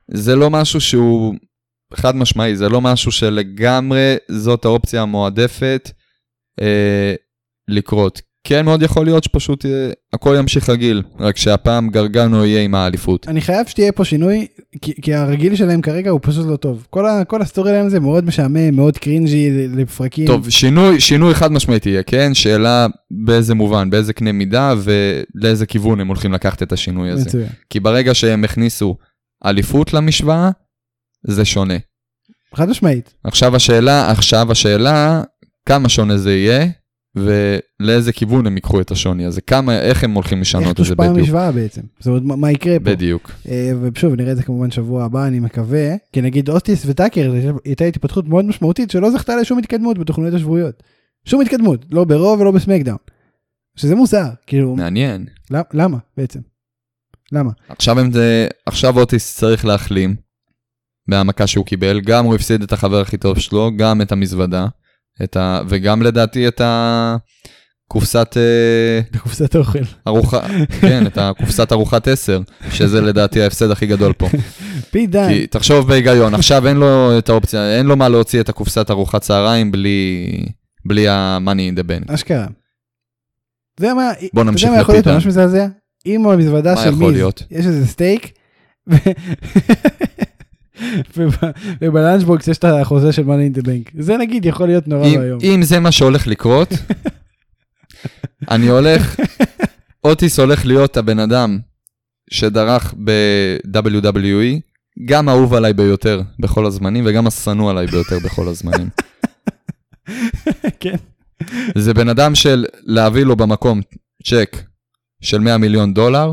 [0.09, 1.35] זה לא משהו שהוא
[1.95, 5.91] חד משמעי, זה לא משהו שלגמרי זאת האופציה המועדפת
[6.61, 6.65] uh,
[7.69, 8.21] לקרות.
[8.47, 9.69] כן מאוד יכול להיות שפשוט אה,
[10.13, 13.29] הכל ימשיך רגיל, רק שהפעם גרגנו יהיה עם האליפות.
[13.29, 14.47] אני חייב שתהיה פה שינוי,
[14.83, 16.87] כי, כי הרגיל שלהם כרגע הוא פשוט לא טוב.
[16.91, 20.27] כל, ה, כל ה storyline זה מאוד משעמם, מאוד cringy לפרקים.
[20.27, 22.35] טוב, שינוי, שינוי חד משמעית יהיה, כן?
[22.35, 27.25] שאלה באיזה מובן, באיזה קנה מידה ולאיזה כיוון הם הולכים לקחת את השינוי הזה.
[27.25, 27.49] מצוין.
[27.71, 28.97] כי ברגע שהם הכניסו
[29.45, 30.51] אליפות למשוואה,
[31.27, 31.79] זה שונה.
[32.55, 33.15] חד משמעית.
[33.25, 35.23] עכשיו השאלה, עכשיו השאלה,
[35.67, 36.67] כמה שונה זה יהיה,
[37.17, 40.75] ולאיזה כיוון הם ייקחו את השוני הזה, כמה, איך הם הולכים איך לשנות את זה
[40.75, 41.19] תושפע בדיוק.
[41.19, 41.81] המשוואה בעצם.
[41.99, 42.85] זאת אומרת, מה, יקרה פה.
[42.85, 43.31] בדיוק.
[43.49, 45.95] אה, ושוב, נראה את זה כמובן שבוע הבא, אני מקווה.
[46.13, 47.33] כי נגיד אוטיס וטאקר,
[47.65, 50.83] הייתה התפתחות מאוד משמעותית שלא זכתה לשום התקדמות בתוכניות השבועיות.
[51.25, 52.99] שום התקדמות, לא ברוב ולא בסמקדאון.
[53.77, 55.27] שזה מוזר, כאילו, מעניין.
[55.51, 56.41] למ- למה בעצם?
[57.33, 57.51] למה?
[57.69, 60.15] עכשיו, הם, זה- עכשיו אוטיס צריך להחלים
[61.09, 64.67] מהמכה שהוא קיבל, גם הוא הפסיד את החבר הכי טוב שלו, גם את המזוודה,
[65.23, 69.79] את ה, וגם לדעתי את הקופסת אה, בקופסת אוכל.
[70.07, 70.41] ארוחה,
[70.81, 72.41] כן, את הקופסת ארוחת 10,
[72.71, 74.29] שזה לדעתי ההפסד הכי גדול פה.
[74.91, 75.29] פי דן.
[75.29, 79.21] כי תחשוב בהיגיון, עכשיו אין לו את האופציה, אין לו מה להוציא את הקופסת ארוחת
[79.21, 80.27] צהריים בלי,
[80.87, 82.15] בלי ה-money in the bank.
[82.15, 82.47] אשכרה.
[83.81, 85.15] זה מה, בוא נמשיך אתה יודע מה יכול להיות לפיתה.
[85.15, 85.67] ממש מזעזע?
[86.07, 87.21] אם במזוודה מה של מיז?
[87.51, 88.33] יש איזה סטייק,
[90.81, 91.51] ו- וב-
[91.83, 93.91] וב lunchbox יש את החוזה של in the bank.
[93.99, 95.39] זה נגיד יכול להיות נורא ואיום.
[95.43, 96.69] אם זה מה שהולך לקרות,
[98.51, 99.17] אני הולך,
[100.05, 101.59] אוטיס הולך להיות הבן אדם
[102.31, 104.61] שדרך ב-WWE,
[105.05, 108.89] גם האהוב עליי ביותר בכל הזמנים, וגם השנוא עליי ביותר בכל הזמנים.
[110.81, 110.97] כן.
[111.79, 113.81] זה בן אדם של להביא לו במקום
[114.25, 114.57] צ'ק
[115.23, 116.33] של 100 מיליון דולר,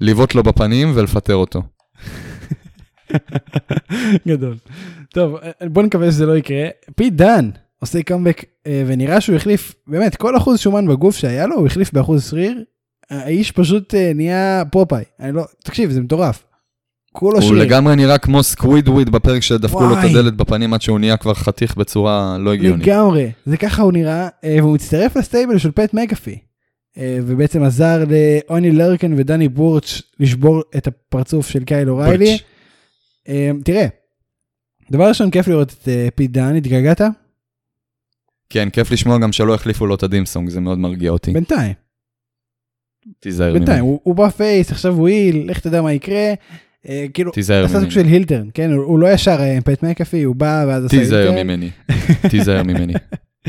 [0.00, 1.62] לבעוט לו בפנים ולפטר אותו.
[4.28, 4.56] גדול.
[5.10, 5.36] טוב,
[5.66, 6.68] בוא נקווה שזה לא יקרה.
[6.96, 7.50] פיט דן
[7.80, 11.92] עושה קאמבק אה, ונראה שהוא החליף, באמת, כל אחוז שומן בגוף שהיה לו, הוא החליף
[11.92, 12.62] באחוז שריר.
[13.10, 15.04] האיש פשוט אה, נהיה פופאי.
[15.20, 16.44] אני לא, תקשיב, זה מטורף.
[17.12, 17.62] כולו הוא שריר.
[17.62, 20.04] לגמרי נראה כמו סקווידוויד בפרק שדפקו לו את.
[20.04, 22.86] הדלת בפנים עד שהוא נהיה כבר חתיך בצורה לא הגיונית.
[22.86, 26.38] לגמרי, זה ככה הוא נראה, אה, והוא מצטרף ל stable של פט מקאפי.
[26.98, 32.38] אה, ובעצם עזר לאוני לורקן ודני בורץ' לשבור את הפרצוף של קייל אוריילי.
[33.28, 33.86] אה, תראה,
[34.90, 37.00] דבר ראשון כיף לראות את אה, פיט דן, התגעגעת?
[38.50, 41.30] כן, כיף לשמוע גם שלא החליפו לו את ה theme song, זה מאוד מרגיע אותי.
[41.30, 41.74] בינתיים,
[43.20, 43.88] תיזהר בינתיים, ממני.
[43.88, 46.34] הוא הוא ב face, עכשיו הוא heel, לך תדע מה יקרה.
[46.88, 47.90] אה, כאילו, תיזהר עשה סוג ממני.
[47.90, 48.72] של heel turn, כן?
[48.72, 51.46] הוא הוא לא ישר אה, פט מקאפי, הוא בא ואז עשה תיזהר heel turn.
[51.46, 51.70] ממני.
[52.30, 52.92] תיזהר ממני.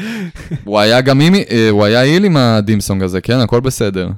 [0.64, 3.40] הוא היה גם עם, אה, הוא היה heel עם ה theme song הזה, כן?
[3.40, 4.10] הכל בסדר.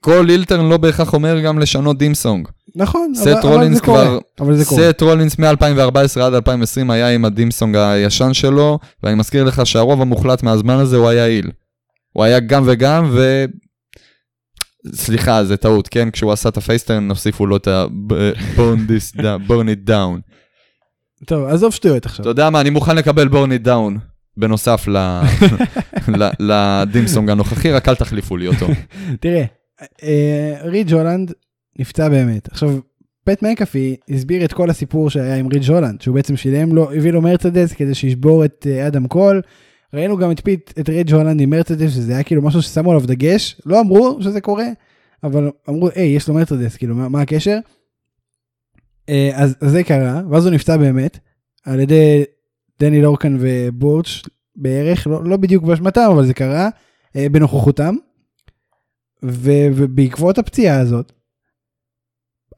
[0.00, 2.48] כל heel turn לא בהכרח אומר גם לשנות theme song.
[2.76, 4.82] נכון, אבל- סט אבל רולינס זה קורה, כבר, אבל זה קורה.
[4.92, 9.66] סט רולינס מ-2014 עד 2020 היה עם ה theme song הישן שלו, ואני מזכיר לך
[9.66, 11.50] שהרוב המוחלט מהזמן הזה הוא היה heel.
[12.12, 13.44] הוא היה גם וגם, ו...
[14.94, 16.10] סליחה, זה טעות, כן?
[16.10, 18.88] כשהוא עשה את ה face turn, הוסיפו לו את ה-burn
[19.48, 20.20] it down.
[21.26, 22.22] טוב, עזוב שטויות עכשיו.
[22.22, 23.98] אתה יודע מה, אני מוכן לקבל burn it down,
[24.36, 24.88] בנוסף
[26.40, 28.66] ל theme song הנוכחי, רק אל תחליפו לי אותו.
[29.20, 29.44] תראה,
[30.02, 31.32] אה, ריץ' הולנד
[31.78, 32.48] נפצע באמת.
[32.52, 32.78] עכשיו,
[33.24, 37.10] פט מקאפי הסביר את כל הסיפור שהיה עם ריץ' הולנד, שהוא בעצם שילם לו, הביא
[37.10, 39.42] לו מרצדס כדי שישבור את אה, אדם קול.
[39.94, 43.06] ראינו גם את פיט, את ריץ' הולנד עם מרצדס, שזה היה כאילו משהו ששמו עליו
[43.06, 44.66] דגש, לא אמרו שזה קורה,
[45.22, 47.58] אבל אמרו, היי, יש לו מרצדס, כאילו, מה, מה הקשר?
[49.08, 51.18] אה, אז, אז זה קרה, ואז הוא נפצע באמת,
[51.64, 52.24] על ידי
[52.80, 54.08] דני לורקן ובורץ'
[54.56, 56.68] בערך, לא, לא בדיוק באשמתם, אבל זה קרה,
[57.16, 57.94] אה, בנוכחותם.
[59.22, 61.12] ובעקבות הפציעה הזאת,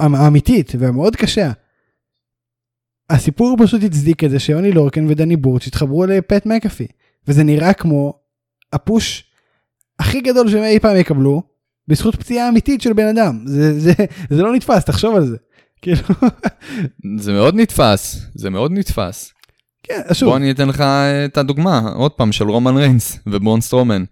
[0.00, 1.50] האמיתית והמאוד קשה,
[3.10, 6.86] הסיפור פשוט הצדיק את זה שיוני לורקן ודני בורץ' התחברו לפט מקאפי,
[7.28, 8.18] וזה נראה כמו
[8.72, 9.24] ה push
[9.98, 11.42] הכי גדול שהם אי פעם יקבלו,
[11.88, 13.42] בזכות פציעה אמיתית של בן אדם.
[13.46, 13.92] זה, זה,
[14.30, 15.36] זה לא נתפס, תחשוב על זה.
[15.82, 15.98] כאילו,
[17.18, 19.32] זה מאוד נתפס, זה מאוד נתפס.
[19.82, 20.80] כן, שוב, בוא אני אתן לך
[21.24, 24.04] את הדוגמה, עוד פעם, של רומן ריינס וברון סטרומן.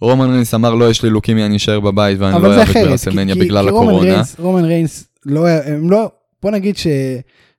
[0.00, 3.64] רומן ריינס אמר לא, יש לי לוקימיה, אני אשאר בבית ואני לא כי, ברסלמניה בגלל
[3.64, 4.12] כי רומן הקורונה.
[4.12, 6.10] ריינס, רומן ריינס, לא, הם לא,
[6.42, 6.86] בוא נגיד ש,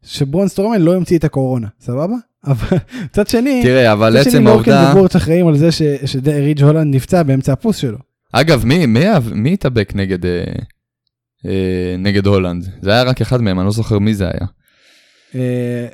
[0.03, 2.15] שברון סטרומן לא המציא את הקורונה, סבבה?
[2.47, 4.91] אבל מצד שני, תראה, אבל מצד שני עצם לורקן העובדה...
[4.95, 7.97] ובורץ' אחראים על זה ש- שריץ' הולנד נפצע באמצע הפוס שלו.
[8.33, 10.43] אגב, מי, מי, מי התאבק נגד, אה,
[11.45, 12.69] אה, נגד הולנד?
[12.81, 14.47] זה היה רק אחד מהם, אני לא זוכר מי זה היה.
[15.35, 15.87] אה,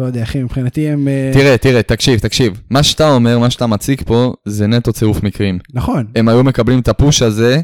[0.00, 1.08] לא יודע, אחי, מבחינתי הם...
[1.08, 2.60] אה, תראה, תראה, תקשיב, תקשיב.
[2.70, 5.58] מה שאתה אומר, מה שאתה מציג פה, זה נטו צירוף מקרים.
[5.74, 7.60] נכון, הם היו מקבלים את הפוש הזה,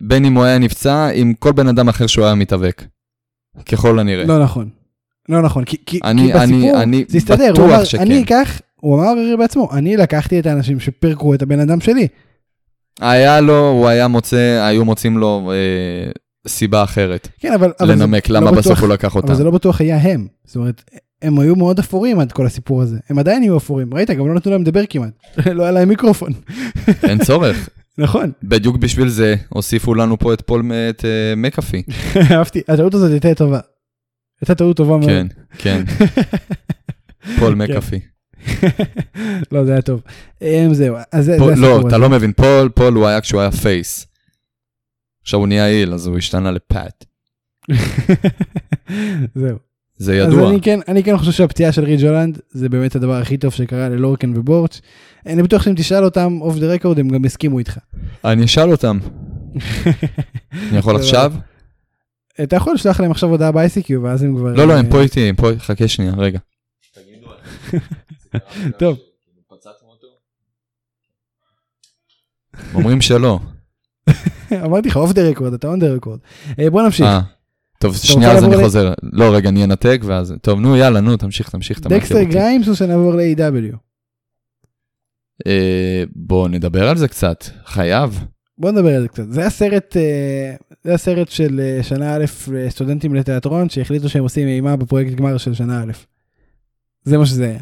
[0.00, 2.84] בין אם הוא היה נפצע, עם כל בן אדם אחר שהוא היה מתאבק.
[3.72, 4.24] ככל הנראה.
[4.24, 4.68] לא נכון.
[5.28, 6.42] לא נכון, כי, כי, אני- כי בסיפור
[6.82, 8.02] אני- אני זה הסתדר, הוא אמר, שכן.
[8.02, 12.08] אני אקח, הוא אמר בעצמו, אני לקחתי את האנשים שפירקו את הבן אדם שלי.
[13.00, 14.36] היה לו, הוא היה מוצא,
[14.66, 16.10] היו מוצאים לו אה,
[16.48, 17.28] סיבה אחרת.
[17.40, 17.72] כן, אבל...
[17.80, 19.26] אבל לנמק לא למה בטוח- בסוף הוא לקח אותם.
[19.28, 20.26] אבל זה לא בטוח היה הם.
[20.44, 20.90] זאת אומרת,
[21.22, 22.96] הם היו מאוד אפורים עד כל הסיפור הזה.
[23.10, 23.94] הם עדיין יהיו אפורים.
[23.94, 25.10] ראית, גם לא נתנו להם לדבר כמעט.
[25.56, 26.32] לא היה להם מיקרופון.
[27.02, 27.68] אין צורך.
[27.98, 28.32] נכון.
[28.42, 31.82] בדיוק בשביל זה הוסיפו לנו פה את פול, את אה, מקאפי.
[32.32, 32.62] אהבתי.
[32.68, 33.60] הטעות הזאת הייתה טובה.
[34.40, 35.10] הייתה טעות טובה מאוד.
[35.10, 35.26] כן,
[35.58, 35.84] כן,
[37.38, 38.00] פול מקאפי.
[39.52, 40.02] לא, זה היה טוב.
[40.42, 41.98] אמ, זהו, אז זה לא, אתה.
[41.98, 44.06] לא מבין, פול, פול הוא היה כשהוא היה face.
[45.22, 47.04] עכשיו הוא נהיה heel, אז הוא השתנה לפאט.
[49.34, 49.58] זהו.
[49.98, 50.50] זה אז ידוע.
[50.50, 53.88] אני כן, אני כן חושב שהפציעה של ריץ' הולנד זה באמת הדבר הכי טוב שקרה
[53.88, 54.80] ללורקן ובורץ'.
[55.26, 57.78] אני בטוח שאם תשאל אותם off the record הם גם יסכימו איתך.
[58.24, 58.98] אני אשאל אותם.
[60.70, 61.32] אני יכול עכשיו?
[62.42, 64.52] אתה יכול לשלוח להם עכשיו הודעה ב-ICQ ואז הם כבר...
[64.52, 66.38] לא, לא, הם פה איתי, הם פה, חכה שנייה, רגע.
[68.78, 68.98] טוב.
[72.74, 73.38] אומרים שלא.
[74.64, 76.18] אמרתי לך off the record אתה on the record.
[76.70, 77.06] בוא נמשיך.
[77.06, 77.20] אה,
[77.78, 78.92] טוב, שנייה אז אני חוזר.
[79.02, 80.34] לא, רגע, אני אנתק ואז...
[80.42, 81.80] טוב, נו, יאללה, נו, תמשיך, תמשיך.
[81.80, 82.22] דקסטר.
[82.22, 83.87] גריימס או שנעבור ל- AEW?
[85.46, 88.24] אה, בוא נדבר על זה קצת, חייב.
[88.58, 89.24] בוא נדבר על זה קצת.
[89.30, 94.76] זה הסרט, אה, זה הסרט של אה, שנה א' לסטודנטים לתיאטרון שהחליטו שהם עושים אימה
[94.76, 95.92] בפרויקט גמר של שנה א'.
[97.04, 97.60] זה מה שזה היה.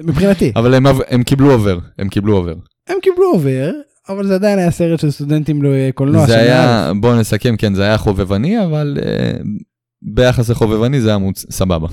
[0.00, 0.52] מבחינתי.
[0.56, 2.54] אבל הם, הם קיבלו over, הם קיבלו over.
[2.88, 3.72] הם קיבלו over,
[4.08, 6.92] אבל זה עדיין היה סרט של סטודנטים לקולנוע זה שנה היה, א'.
[7.00, 9.32] בוא נסכם, כן, זה היה חובבני, אבל אה,
[10.02, 11.46] ביחס לחובבני זה היה מוצ...
[11.50, 11.88] סבבה.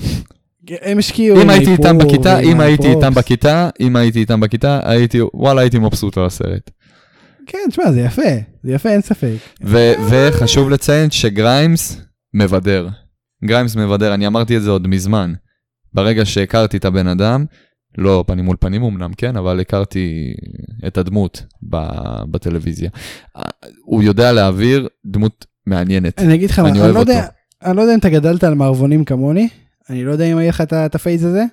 [0.81, 1.41] הם השקיעו.
[1.41, 2.87] אם הייתי איתם בכיתה, אם הייתי.
[2.87, 6.71] איתם בכיתה, אם הייתי איתם בכיתה, הייתי, וואלה, הייתי מבסוט על הסרט.
[7.45, 8.21] כן, תשמע, זה יפה,
[8.63, 9.35] זה יפה, אין ספק.
[10.09, 12.01] וחשוב לציין שגריימס
[12.33, 12.87] מבדר.
[13.45, 15.33] גריימס מבדר, אני אמרתי את זה עוד מזמן.
[15.93, 17.45] ברגע שהכרתי את הבן אדם,
[17.97, 20.33] לא פנים מול פנים אמנם, כן, אבל הכרתי
[20.87, 21.43] את הדמות
[22.31, 22.89] בטלוויזיה.
[23.85, 26.19] הוא יודע להעביר דמות מעניינת.
[26.19, 27.25] אני אגיד לך מה, אני לא יודע.
[27.65, 29.49] אני לא יודע אם אתה גדלת על מערבונים כמוני,
[29.89, 31.43] אני לא יודע אם היה לך את ה- את הפייס הזה,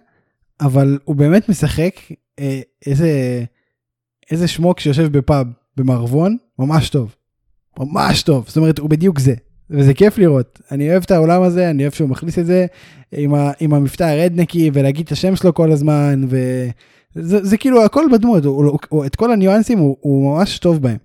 [0.61, 1.95] אבל הוא באמת משחק
[2.39, 3.45] אה, איזה,
[4.31, 7.15] איזה שמוק שיושב בפאב במערבון, ממש טוב.
[7.79, 9.35] ממש טוב, זאת אומרת, הוא בדיוק זה.
[9.71, 10.61] וזה כיף לראות.
[10.71, 12.67] אני אוהב את העולם הזה, אני אוהב שהוא מכניס את זה
[13.13, 18.05] עם, ה, עם המבטא הרדנקי ולהגיד את השם שלו כל הזמן, וזה זה כאילו הכל
[18.13, 20.97] בדמות, הוא, הוא, הוא, את כל הניואנסים הוא, הוא ממש טוב בהם.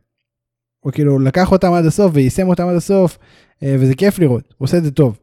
[0.80, 3.18] הוא כאילו לקח אותם עד הסוף ויישם אותם עד הסוף,
[3.64, 5.20] אה, וזה כיף לראות, הוא עושה את זה טוב.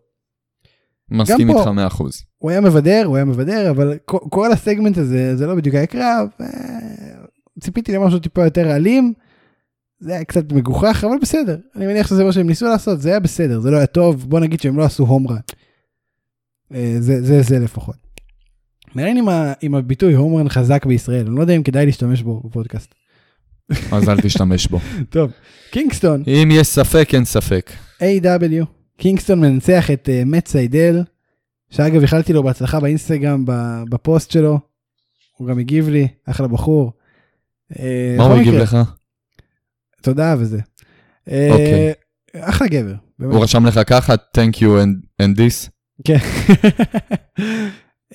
[1.11, 1.67] מסכים איתך
[1.99, 2.03] 100%.
[2.39, 5.87] הוא היה מבדר, הוא היה מבדר, אבל כל, כל הסגמנט הזה, זה לא בדיוק היה
[5.87, 6.29] קרב.
[6.41, 6.47] אה,
[7.61, 9.13] ציפיתי למשהו טיפה יותר אלים.
[10.01, 11.57] זה היה קצת מגוחך, אבל בסדר.
[11.77, 14.25] אני מניח שזה מה שהם ניסו לעשות, זה היה בסדר, זה לא היה טוב.
[14.29, 15.37] בוא נגיד שהם לא עשו הום רן.
[16.75, 17.97] אה, זה, זה זה לפחות.
[18.95, 22.23] מעניין עם, ה, עם הביטוי הום רן חזק בישראל, אני לא יודע אם כדאי להשתמש
[22.23, 22.95] בו בפודקאסט.
[23.93, 24.81] אז אל תשתמש בו.
[25.11, 25.31] טוב,
[25.71, 27.71] קינגסטון, אם יש ספק, אין ספק.
[28.01, 28.84] AEW.
[28.97, 31.03] קינגסטון מנצח את uh, מאט סיידל,
[31.71, 33.45] שאגב איחלתי לו בהצלחה באינסטגרם
[33.91, 34.59] בפוסט שלו,
[35.37, 36.93] הוא גם הגיב לי, אחלה בחור.
[37.79, 38.77] אה, מה הוא הגיב לך?
[40.03, 40.59] תודה וזה.
[41.31, 41.93] אה, אוקיי.
[42.37, 42.95] אחלה גבר.
[43.21, 45.71] הוא רשם לך ככה, thank you and, and this.
[46.05, 46.19] כן.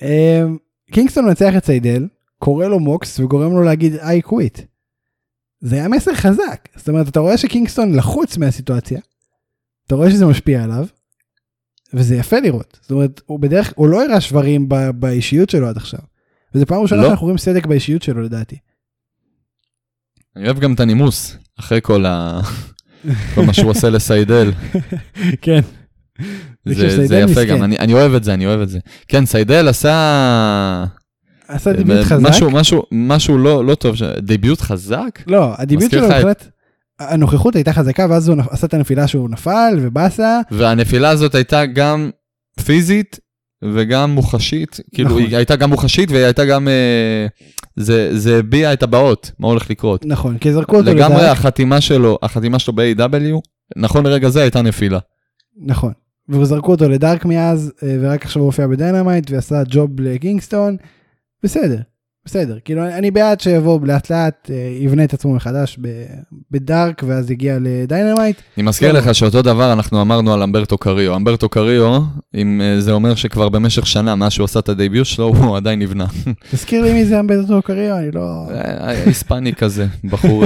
[0.02, 0.58] אמ,
[0.92, 2.08] קינגסטון מנצח את סיידל,
[2.38, 4.60] קורא לו מוקס וגורם לו להגיד I quit.
[5.60, 6.68] זה היה מסר חזק.
[6.76, 9.00] זאת אומרת, אתה רואה שקינגסטון לחוץ מהסיטואציה,
[9.90, 10.86] אתה רואה שזה משפיע עליו,
[11.94, 12.78] וזה יפה לראות.
[12.82, 16.00] זאת אומרת, הוא בדרך, הוא לא הראה שברים ב, באישיות שלו עד עכשיו.
[16.54, 17.08] וזו פעם ראשונה לא.
[17.08, 18.56] שאנחנו רואים סדק באישיות שלו לדעתי.
[20.36, 22.40] אני אוהב גם את הנימוס, אחרי כל, ה...
[23.34, 24.52] כל מה שהוא עושה לסיידל.
[25.42, 25.60] כן.
[26.64, 27.46] זה זה, יפה מסכן.
[27.46, 28.78] גם, אני, אני אוהב את זה, אני אוהב את זה.
[29.08, 30.84] כן, סיידל עשה...
[31.48, 32.24] עשה דיביוט חזק.
[32.24, 35.22] אה, משהו, משהו, משהו לא, לא טוב, דיביוט חזק?
[35.26, 36.48] לא, הדיביוט שלו בהחלט,
[37.00, 40.40] הנוכחות הייתה חזקה ואז הוא עשה את הנפילה שהוא נפל ובאסה.
[40.50, 42.10] והנפילה הזאת הייתה גם
[42.64, 43.18] פיזית
[43.64, 45.22] וגם מוחשית, כאילו נכון.
[45.22, 47.26] היא הייתה גם מוחשית והיא הייתה גם, אה,
[47.76, 50.06] זה זה הביע את הבאות, מה הולך לקרות.
[50.06, 51.38] נכון, כי זרקו אותו לגמרי לדארק.
[51.38, 53.40] החתימה שלו, החתימה שלו ב-AW,
[53.76, 54.98] נכון לרגע זה הייתה נפילה.
[55.56, 55.92] נכון.
[56.28, 60.76] וזרקו אותו ל-Dark מאז, אה, ורק עכשיו הוא הופיע ב-Dynamite ועשה job לקינגסטון.
[61.42, 61.78] בסדר,
[62.24, 62.58] בסדר.
[62.64, 65.78] כאילו אני בעד שיבוא לאט לאט, אה, יבנה את עצמו מחדש
[66.50, 68.40] ב-Dark ואז יגיע ל-Dynamite.
[68.56, 68.92] אני מזכיר.
[68.92, 71.16] לך שאותו דבר אנחנו אמרנו על אומברטו קריו.
[71.16, 72.00] אומברטו קריו,
[72.34, 75.78] אם אה, זה אומר שכבר במשך שנה, מאז שהוא עשה את ה-debut שלו, הוא עדיין
[75.78, 76.06] נבנה.
[76.50, 78.46] תזכיר לי מי זה אומברטו קריו, אני לא...
[78.50, 80.44] אה, היספני כזה, בחור,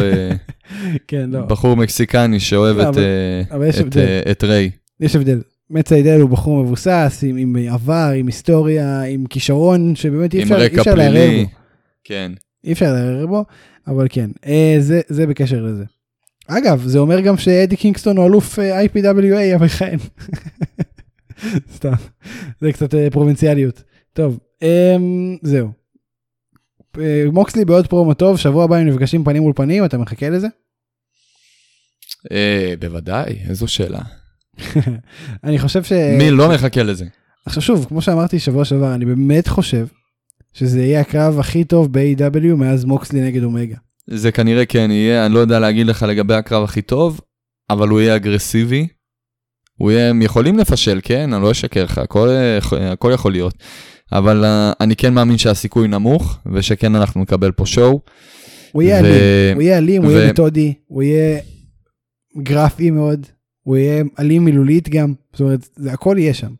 [1.08, 1.40] כן, לא.
[1.40, 2.90] בחור מקסיקני שאוהב לא,
[4.30, 4.70] את, ריי.
[5.00, 5.40] יש הבדל.
[5.70, 10.66] מציידל הוא בחור מבוסס, עם, עם עבר, עם היסטוריה, עם כישרון שבאמת אי אפשר, אי
[10.66, 11.30] אפשר לערער.
[11.42, 11.63] בו.
[12.04, 12.32] כן.
[12.64, 13.44] אי אפשר לערער בו,
[13.86, 15.84] אבל כן, אה, זה, זה בקשר לזה.
[16.48, 19.98] אגב, זה אומר גם שאדי קינגסטון הוא אלוף אה, IPWA המכהן.
[21.76, 21.92] סתם,
[22.60, 23.82] זה קצת אה, פרובינציאליות.
[24.12, 24.96] טוב, אה,
[25.42, 25.68] זהו.
[26.98, 30.48] אה, מוקסלי בעוד פרומו טוב, שבוע הבא הם נפגשים פנים מול פנים, אתה מחכה לזה?
[32.32, 34.00] אה, בוודאי, איזו שאלה.
[35.44, 35.92] אני חושב ש...
[35.92, 37.04] מי לא מחכה לזה?
[37.46, 39.86] עכשיו שוב, כמו שאמרתי שבוע שעבר, אני באמת חושב
[40.54, 43.76] שזה יהיה הקרב הכי טוב ב-AW מאז מוקסלי נגד אומגה.
[44.06, 47.20] זה כנראה כן יהיה, אני לא יודע להגיד לך לגבי הקרב הכי טוב,
[47.70, 48.86] אבל הוא יהיה אגרסיבי.
[49.78, 51.32] הוא יהיה, הם יכולים לפשל, כן?
[51.32, 52.28] אני לא אשקר לך, הכל,
[52.80, 53.54] הכל יכול להיות.
[54.12, 58.00] אבל uh, אני כן מאמין שהסיכוי נמוך, ושכן אנחנו נקבל פה שואו.
[58.72, 61.40] הוא יהיה ו- אלים, הוא יהיה אלים, הוא יהיה ו- מתודי, הוא יהיה
[62.42, 63.26] גרפי מאוד,
[63.62, 66.50] הוא יהיה אלים מילולית גם, זאת אומרת, זה הכל יהיה שם.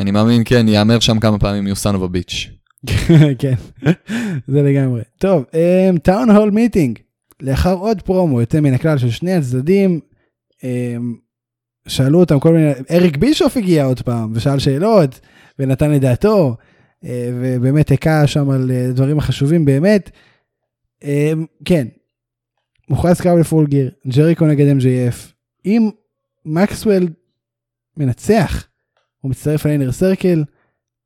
[0.00, 2.48] אני מאמין, כן, יאמר שם כמה פעמים יוסן וביץ'.
[3.40, 3.54] כן,
[4.46, 5.02] זה לגמרי.
[5.18, 5.44] טוב,
[6.02, 6.98] טאון הול מיטינג,
[7.42, 10.00] לאחר עוד פרומו יוצא מן הכלל של שני הצדדים,
[10.64, 11.16] אמ,
[11.88, 15.20] שאלו אותם כל מיני, אריק בישוף הגיע עוד פעם ושאל שאלות
[15.58, 16.56] ונתן את דעתו,
[17.04, 20.10] אה, ובאמת הכה שם על אה, דברים החשובים באמת.
[21.02, 21.86] אמ, כן,
[22.88, 25.32] מוכרז קרב לפול גיר, ג'ריקו נגד MJF,
[25.66, 25.90] אם
[26.44, 27.08] מקסוול
[27.96, 28.66] מנצח,
[29.20, 30.44] הוא מצטרף לאינר סרקל,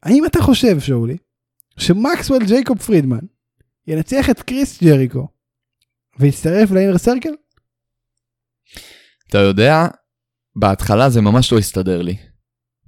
[0.03, 1.17] האם אתה חושב, שאולי,
[1.79, 3.19] שמקסוול ג'ייקוב פרידמן
[3.87, 5.29] ינצח את קריס ג'ריקו
[6.19, 7.33] ויצטרף לאינר סרקל?
[9.29, 9.87] אתה יודע,
[10.57, 12.17] בהתחלה זה ממש לא הסתדר לי.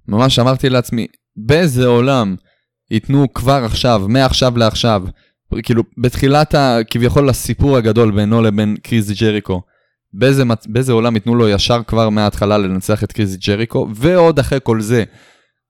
[0.09, 2.37] ממש אמרתי לעצמי, באיזה עולם
[2.91, 5.03] ייתנו כבר עכשיו, מעכשיו לעכשיו,
[5.63, 6.79] כאילו בתחילת ה...
[6.91, 9.63] כביכול הסיפור הגדול בינו לבין קריס ג'ריקו,
[10.13, 14.81] באיזה, באיזה עולם ייתנו לו ישר כבר מההתחלה לנצח את קריס ג'ריקו, ועוד אחרי כל
[14.81, 15.05] זה,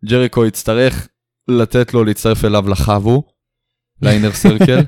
[0.04, 1.08] ג'ריקו יצטרך
[1.48, 3.22] לתת לו להצטרף אליו לחבו,
[4.02, 4.80] לאינר סרקל,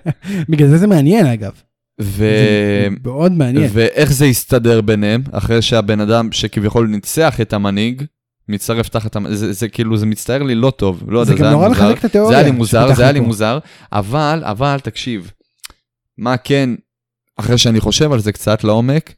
[0.49, 1.53] בגלל זה זה מעניין אגב.
[2.01, 2.17] ו...
[2.17, 3.71] זה מאוד מעניין.
[3.73, 8.03] ואיך זה יסתדר ביניהם, אחרי שהבן אדם שכביכול ניצח את המנהיג,
[8.49, 11.53] מצטרף תחת המנהיג, זה, זה כאילו, זה מצטער לי לא טוב, לא זה גם היה
[11.53, 11.83] נורא מוזר.
[11.83, 12.31] מחזק את התיאוריה.
[12.31, 13.21] זה היה לי מוזר, זה היה לי.
[13.21, 13.59] מוזר,
[13.93, 15.31] אבל, אבל, תקשיב,
[16.19, 16.71] מה כן,
[17.37, 19.15] אחרי שאני חושב על זה קצת לעומק,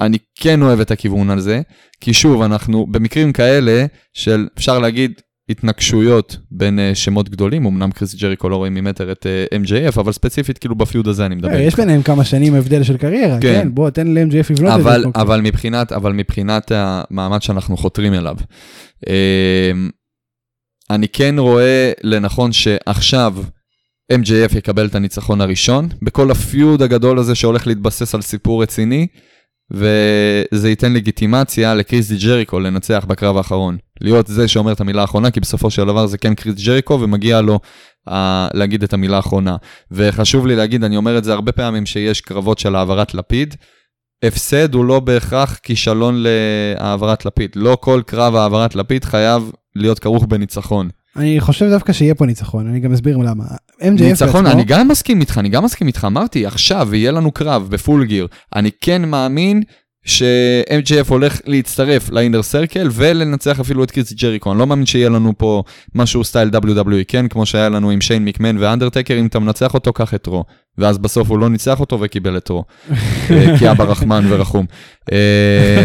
[0.00, 1.60] אני כן אוהב את הכיוון הזה,
[2.00, 8.14] כי שוב, אנחנו במקרים כאלה של, אפשר להגיד, התנגשויות בין uh, שמות גדולים, אמנם קריס
[8.14, 11.52] ג'ריקו לא רואים ממטר את uh, MJF, אבל ספציפית כאילו בפיוד הזה אני מדבר.
[11.54, 13.60] אה, יש ביניהם כמה שנים הבדל של קריירה, כן.
[13.62, 15.06] כן, בוא תן ל-MJF לבנות את זה.
[15.40, 18.36] מבחינת, אבל מבחינת המעמד שאנחנו חותרים אליו,
[19.08, 19.90] אמ,
[20.90, 23.34] אני כן רואה לנכון שעכשיו
[24.12, 29.06] MJF יקבל את הניצחון הראשון, בכל הפיוד הגדול הזה שהולך להתבסס על סיפור רציני,
[29.70, 33.76] וזה ייתן לגיטימציה לקריס די ג'ריקו לנצח בקרב האחרון.
[34.00, 37.40] להיות זה שאומר את המילה האחרונה, כי בסופו של דבר זה כן קריס ג'ריקו, ומגיע
[37.40, 37.60] לו
[38.08, 38.12] uh,
[38.54, 39.56] להגיד את המילה האחרונה.
[39.90, 43.54] וחשוב לי להגיד, אני אומר את זה הרבה פעמים, שיש קרבות של העברת לפיד,
[44.24, 47.50] הפסד הוא לא בהכרח כישלון להעברת לפיד.
[47.56, 50.88] לא כל קרב העברת לפיד חייב להיות כרוך בניצחון.
[51.16, 53.44] אני חושב דווקא שיהיה פה ניצחון, אני גם אסביר למה.
[53.84, 56.04] MJF ניצחון, אני גם מסכים איתך, אני גם מסכים איתך.
[56.04, 58.26] אמרתי, עכשיו יהיה לנו קרב בפול גיר.
[58.54, 59.62] אני כן מאמין
[60.04, 64.52] ש-MJF הולך להצטרף ל-Inner Circle ולנצח אפילו את קריס ג'ריקו.
[64.52, 65.62] אני לא מאמין שיהיה לנו פה
[65.94, 67.28] משהו style WWE, כן?
[67.28, 70.44] כמו שהיה לנו עם שיין מקמן ואנדרטייקר, אם אתה מנצח אותו, קח את Raw.
[70.78, 72.64] ואז בסוף הוא לא ניצח אותו וקיבל את Raw.
[73.30, 74.66] אה, כי אבא רחמן ורחום.
[75.12, 75.84] אה,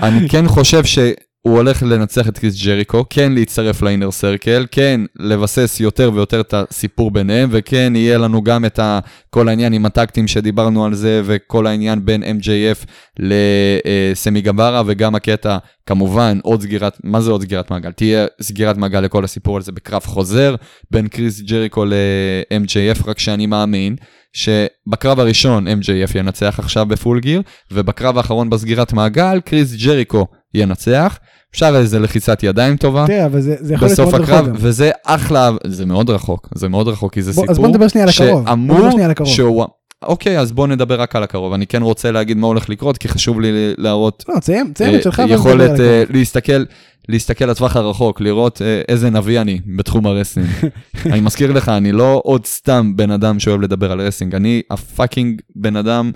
[0.06, 0.98] אני כן חושב ש...
[1.42, 6.54] הוא הולך לנצח את קריס ג'ריקו, כן להצטרף ל-Inner Circle, כן לבסס יותר ויותר את
[6.54, 8.98] הסיפור ביניהם, וכן יהיה לנו גם את ה,
[9.30, 12.86] כל העניין עם הטקטים שדיברנו על זה, וכל העניין בין MJF
[13.18, 17.92] לסמי גברה, וגם הקטע, כמובן, עוד סגירת, מה זה עוד סגירת מעגל?
[17.92, 20.54] תהיה סגירת מעגל לכל הסיפור הזה בקרב חוזר,
[20.90, 23.96] בין קריס ג'ריקו ל-MJF, רק שאני מאמין.
[24.32, 31.18] שבקרב הראשון MJF ינצח עכשיו בפול גיר, ובקרב האחרון בסגירת מעגל, קריס ג'ריקו ינצח.
[31.52, 33.04] אפשר איזה לחיצת ידיים טובה.
[33.06, 34.54] תראה, אבל זה, זה יכול להיות בסוף מאוד הקרב, רחוק גם.
[34.68, 37.88] וזה אחלה, זה מאוד רחוק, זה מאוד רחוק, כי זה בוא- סיפור אז בוא נדבר
[37.88, 38.46] שנייה על הקרוב.
[38.46, 39.28] שאמור, על הקרוב.
[39.30, 39.64] שהוא,
[40.02, 43.08] אוקיי, אז בוא נדבר רק על הקרוב, אני כן רוצה להגיד מה הולך לקרות, כי
[43.08, 45.20] חשוב לי להראות לא, תסיים, תסיים את שלך.
[45.20, 46.16] אה, ואז נדבר יכולת על אה, הקרוב.
[46.16, 46.64] להסתכל,
[47.08, 50.48] להסתכל לטווח הרחוק, לראות אה, איזה נביא אני בתחום ה-wrestling.
[51.12, 55.40] אני מזכיר לך, אני לא עוד סתם בן אדם שאוהב לדבר על wrestling, אני הפאקינג
[55.56, 56.10] בן אדם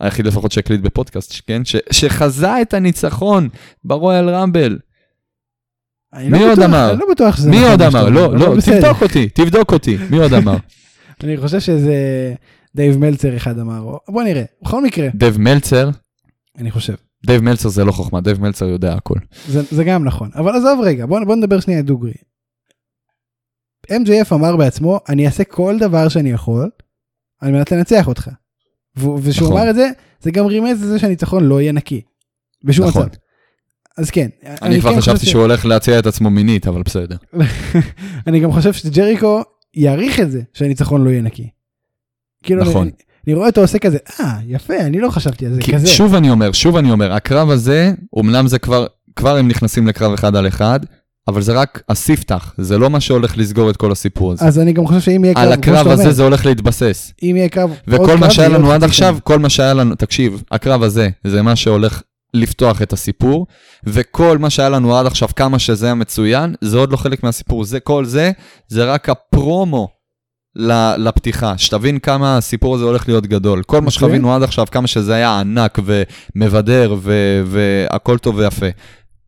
[0.00, 1.64] היחיד לפחות שהקליט בפודקאסט, כן?
[1.64, 3.48] ש- שחזה את הניצחון
[3.84, 4.78] ב-Royal Rumble.
[6.14, 6.90] מי לא עוד בטוח- אמר?
[6.90, 8.08] אני לא בטוח שזה מי נכון עוד אמר?
[8.08, 8.54] לא, לא.
[8.66, 10.56] תבדוק אותי, תבדוק אותי, מי עוד אמר?
[11.24, 11.94] אני חושב שזה
[12.74, 14.42] דייב מלצר אחד אמר, בוא נראה.
[14.62, 15.90] בכל מקרה, דייב מלצר,
[16.58, 16.94] אני חושב.
[17.26, 19.14] דייב מלצר זה לא חוכמה, דייב מלצר יודע הכל.
[19.48, 20.30] זה, זה גם נכון.
[20.34, 22.12] אבל עזוב רגע, בוא, בוא נדבר שנייה דוגרי.
[23.92, 26.70] MJF אמר בעצמו, אני אעשה כל דבר שאני יכול
[27.40, 28.30] על מנת לנצח אותך.
[28.96, 29.60] ושהוא נכון.
[29.60, 32.00] אמר את זה, זה גם רימז לזה שהניצחון לא יהיה נקי.
[32.64, 33.02] בשום נכון.
[33.06, 33.14] מצב.
[33.98, 34.28] אז כן.
[34.62, 37.16] אני כבר כן חשבתי ש- שהוא הולך להציע את עצמו מינית, אבל בסדר.
[38.26, 39.42] אני גם חושב שג'ריקו
[39.74, 41.48] יעריך את זה שהניצחון לא יהיה נקי.
[42.42, 42.82] כאילו, נכון.
[42.82, 42.90] אני,
[43.26, 45.86] אני רואה אותו עושה כזה, אה, יפה, אני לא חשבתי על זה כי כזה.
[45.86, 48.86] שוב אני אומר, שוב אני אומר, הקרב הזה, אומנם זה כבר,
[49.16, 50.80] כבר הם נכנסים לקרב אחד על אחד,
[51.28, 54.44] אבל זה רק הספתח, זה לא מה שהולך לסגור את כל הסיפור הזה.
[54.44, 57.12] אז אני גם חושב שאם יהיה קרב, על הקרב הזה אומר, זה הולך להתבסס.
[57.22, 59.18] אם יהיה קרב, וכל מה שהיה לנו עד עכשיו.
[59.24, 62.02] כל מה שהיה לנו, תקשיב, הקרב הזה, זה מה שהולך
[62.34, 63.46] לפתוח את הסיפור,
[63.84, 67.64] וכל מה שהיה לנו עד עכשיו, כמה שזה היה מצוין, זה עוד לא חלק מהסיפור.
[67.64, 68.30] זה, כל זה,
[68.68, 69.88] זה רק הפרומו
[70.96, 73.62] לפתיחה, שתבין כמה הסיפור הזה הולך להיות גדול.
[73.62, 73.90] כל מה מצוין.
[73.90, 76.96] שחווינו עד עכשיו, כמה שזה היה ענק ומבדר
[77.46, 78.66] והכל טוב ויפה.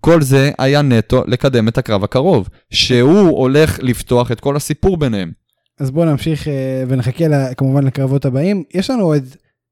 [0.05, 5.33] כל זה היה נטו לקדם את הקרב הקרוב, שהוא הולך לפתוח את כל הסיפור ביניהם.
[5.81, 8.65] אז בואו נמשיך אה, ונחכה כמובן לקרבות הבאים.
[8.75, 9.25] יש לנו עוד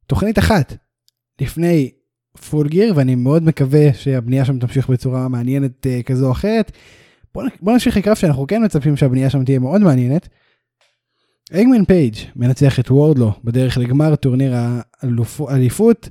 [0.07, 0.75] תוכנית אחת
[1.41, 1.91] לפני
[2.51, 6.73] Full Gear, ואני מאוד מקווה שהבנייה שם תמשיך בצורה מעניינת אה, כזו או אחרת.
[7.35, 10.29] בואו בוא נמשיך לקרב שאנחנו כן מצפים שהבנייה שם תהיה מאוד מעניינת.
[11.53, 14.55] האנגמן פייג' מנצח את וורדלו בדרך לגמר טורניר
[15.49, 16.09] האליפות.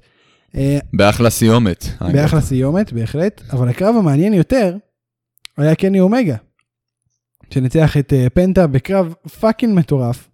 [0.56, 1.86] אה, באחלה סיומת.
[2.02, 4.76] באחלה סיומת בהחלט, אבל הקרב המעניין יותר
[5.58, 6.36] היה קני אומגה,
[7.50, 10.30] שניצח את אה, פנטה בקרב fucking מטורף,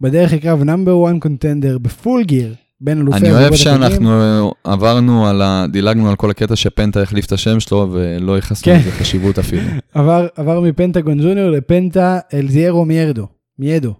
[0.00, 3.54] בדרך לקרב number 1 contender ב-Full Gear בין אלופי אני אוהב.
[3.54, 5.66] שאנחנו עברנו על ה...
[5.72, 8.78] דילגנו על כל הקטע שפנטה החליף את השם שלו ולא ייחסנו כן.
[8.78, 9.62] לזה חשיבות אפילו.
[9.94, 13.26] עבר, עבר מפנטגון ג'וניור לפנטה אל זירו מיידו,
[13.58, 13.94] מיידו.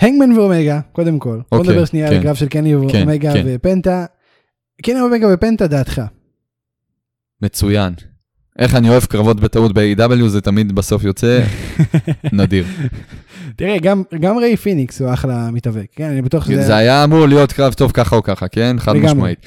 [0.00, 2.20] האנגמן ואומגה, קודם כל, בוא אוקיי, נדבר שנייה על כן.
[2.20, 3.42] הקרב של קני כן, ואומגה כן.
[3.46, 4.04] ופנטה.
[4.82, 6.02] קני אומגה ופנטה דעתך.
[7.42, 7.94] מצוין.
[8.58, 11.44] איך אני אוהב קרבות בטעות ב-AW זה תמיד בסוף יוצא
[12.32, 12.66] נדיר.
[13.56, 17.26] תראה, גם, גם ריי פיניקס הוא אחלה מתאבק, כן, אני בטוח שזה זה היה אמור
[17.26, 18.76] להיות קרב טוב ככה או ככה, כן?
[18.78, 19.12] חד לגמרי.
[19.12, 19.46] משמעית.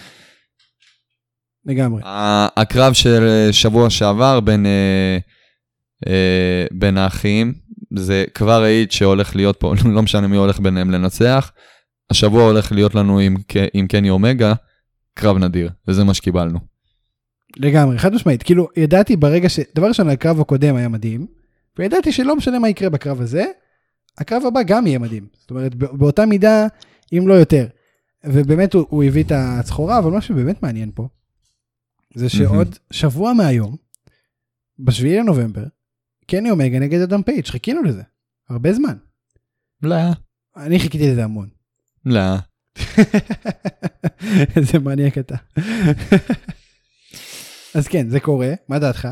[1.65, 2.01] לגמרי.
[2.57, 5.17] הקרב של שבוע שעבר בין, אה,
[6.07, 7.53] אה, בין האחים,
[7.95, 11.51] זה כבר העיד שהולך להיות פה, לא משנה מי הולך ביניהם לנצח.
[12.11, 13.35] השבוע הולך להיות לנו עם,
[13.73, 14.53] עם קני אומגה,
[15.17, 16.59] קרב נדיר, וזה מה שקיבלנו.
[17.57, 18.43] לגמרי, חד משמעית.
[18.43, 19.59] כאילו, ידעתי ברגע ש...
[19.75, 21.27] דבר ראשון, הקרב הקודם היה מדהים,
[21.79, 23.45] וידעתי שלא משנה מה יקרה בקרב הזה,
[24.17, 25.27] הקרב הבא גם יהיה מדהים.
[25.33, 26.67] זאת אומרת, בא- באותה מידה,
[27.13, 27.67] אם לא יותר.
[28.23, 31.07] ובאמת הוא, הוא הביא את הסחורה, אבל מה שבאמת מעניין פה,
[32.15, 33.75] זה שעוד שבוע מהיום,
[34.79, 35.63] בשביעי לנובמבר,
[36.27, 38.01] קני אומגה נגד אדם פייג', חיכינו לזה.
[38.49, 38.97] הרבה זמן.
[39.83, 39.95] לא,
[40.57, 41.49] אני חיכיתי לזה המון.
[42.05, 42.35] לא.
[44.55, 45.35] איזה מניאק אתה.
[47.75, 49.07] אז כן, זה קורה, מה דעתך?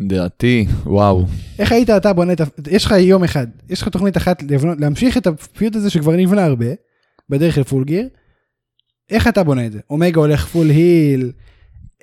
[0.00, 1.26] דעתי, וואו.
[1.58, 2.44] איך היית אתה בונה את ה...
[2.70, 6.44] יש לך יום אחד, יש לך תוכנית אחת לבנות, להמשיך את הפיוט הזה שכבר נבנה
[6.44, 6.66] הרבה,
[7.28, 8.08] בדרך לפול גיר.
[9.10, 9.80] איך אתה בונה את זה?
[9.90, 11.32] אומגה הולך פול היל,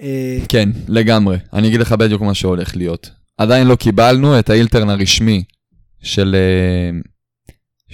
[0.01, 1.37] אה, כן, לגמרי.
[1.53, 3.11] אני אגיד לך בדיוק מה שהולך להיות.
[3.37, 5.43] עדיין לא קיבלנו את האילטרן הרשמי
[6.01, 6.99] של, אה,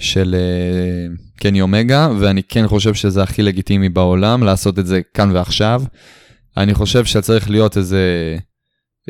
[0.02, 5.30] של אה, קני אומגה, ואני כן חושב שזה הכי לגיטימי בעולם לעשות את זה כאן
[5.30, 5.82] ועכשיו.
[6.56, 8.36] אני חושב שצריך להיות איזה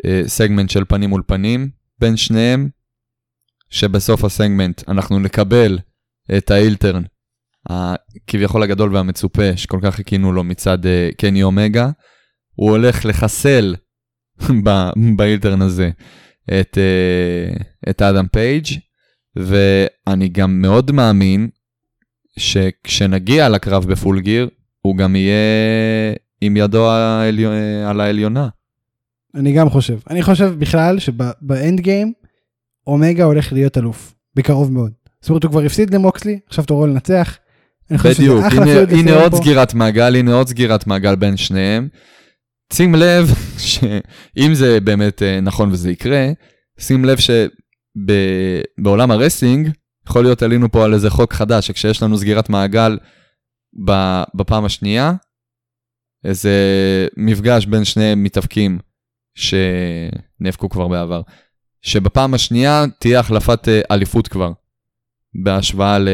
[0.05, 1.69] אה, סגמנט של פנים מול פנים
[1.99, 2.69] בין שניהם,
[3.69, 5.79] שבסוף הסגמנט אנחנו נקבל
[6.37, 7.03] את האילטרן,
[7.69, 11.89] הכביכול הגדול והמצופה, שכל כך חיכינו לו מצד אה, קני אומגה.
[12.55, 13.75] הוא הולך לחסל
[15.17, 15.89] ב-heel turn הזה
[16.59, 16.77] את,
[17.89, 18.65] את אדם פייג',
[19.35, 21.49] ואני גם מאוד מאמין
[22.39, 24.49] שכשנגיע לקרב ב-Full Gear,
[24.81, 25.35] הוא גם יהיה
[26.41, 26.89] עם ידו.
[27.85, 28.47] על העליונה.
[29.35, 29.97] אני גם חושב.
[30.09, 32.13] אני חושב בכלל שב-end game,
[32.87, 34.91] אומגה הולך להיות אלוף, בקרוב מאוד.
[35.21, 37.37] זאת אומרת, הוא כבר הפסיד למוקסלי, עכשיו תורו לנצח.
[37.91, 39.37] בדיוק, הנה, הנה עוד פה.
[39.37, 41.87] סגירת מעגל, הנה עוד סגירת מעגל בין שניהם.
[42.73, 46.31] שים לב שאם זה באמת אה, נכון וזה יקרה,
[46.79, 47.17] שים לב
[47.97, 49.69] שבעולם הרסינג,
[50.07, 52.97] יכול להיות עלינו פה על איזה חוק חדש, שכשיש לנו סגירת מעגל
[54.35, 55.13] בפעם השנייה,
[56.23, 56.51] איזה
[57.17, 58.79] מפגש בין שני מתאבקים
[59.35, 61.21] שנאבקו כבר בעבר,
[61.81, 64.51] שבפעם השנייה תהיה החלפת אה, אליפות כבר,
[65.43, 66.09] בהשוואה ל...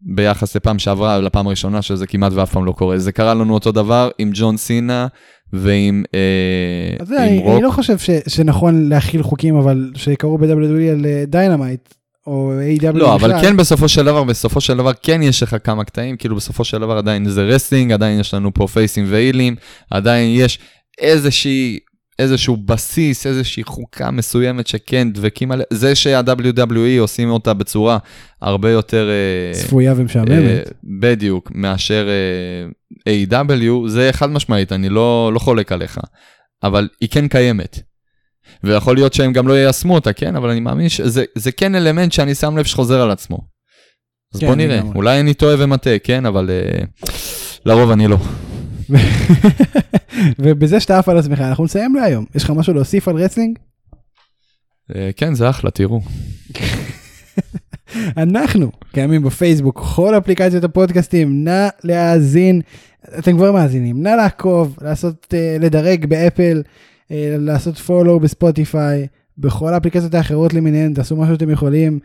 [0.00, 2.98] ביחס לפעם שעברה, לפעם הראשונה, שזה כמעט ואף פעם לא קורה.
[2.98, 5.06] זה קרה לנו אותו דבר עם ג'ון סינה
[5.54, 7.54] ועם אה, עם אני, רוק.
[7.54, 11.88] אני לא חושב ש, שנכון להחיל חוקים, אבל שקרו ב-WWE על Dynamite.
[11.88, 12.92] אה, או AEW.
[12.92, 16.36] לא, אבל כן בסופו של דבר, בסופו של דבר כן יש לך כמה קטעים, כאילו
[16.36, 19.56] בסופו של דבר עדיין זה wrestling, עדיין יש לנו פה פייסים והילים,
[19.90, 20.58] עדיין יש
[20.98, 21.78] איזושהי,
[22.18, 27.98] איזשהו בסיס, איזושהי חוקה מסוימת שכן דבקים עליה, זה שה-WWE עושים אותה בצורה
[28.42, 29.08] הרבה יותר...
[29.10, 30.66] אה, צפויה ומשעממת.
[30.66, 32.08] Uh, בדיוק, מאשר
[32.92, 33.88] uh, AEW.
[33.88, 36.00] זה חד משמעית, אני לא, לא חולק עליך,
[36.62, 37.80] אבל היא כן קיימת.
[38.64, 40.36] ויכול להיות שהם גם לא יישמו אותה, כן?
[40.36, 43.38] אבל אני מאמין שזה כן אלמנט שאני שם לב שחוזר על עצמו.
[44.34, 46.26] אז כן, בוא נראה, אולי אני טועה ומטעה, כן?
[46.26, 47.06] אבל uh,
[47.66, 48.16] לרוב אני לא.
[50.38, 52.24] ובזה שאתה עף על עצמך, אנחנו נסיים להיום.
[52.34, 53.58] יש לך משהו להוסיף על wrestling?
[54.90, 56.00] Uh, כן, זה אחלה, תראו.
[58.16, 62.60] אנחנו קיימים בפייסבוק, כל אפליקציות הפודקאסטים, נא להאזין,
[63.18, 66.62] אתם כבר מאזינים, נא לעקוב, לעשות, uh, לדרג באפל.
[67.10, 69.06] אה, לעשות פולו בספוטיפיי,
[69.38, 71.98] בכל האפליקציות האחרות למיניהן, תעשו מה שאתם יכולים.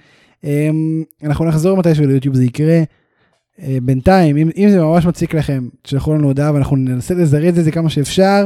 [0.43, 2.81] אמ, אנחנו נחזור מתישהו ליוטיוב, זה יקרה.
[3.61, 7.63] אה, בינתיים, אם, אם זה ממש מציק לכם, תשלחו לנו הודעה ואנחנו ננסה לזרז את
[7.63, 8.45] זה כמה שאפשר.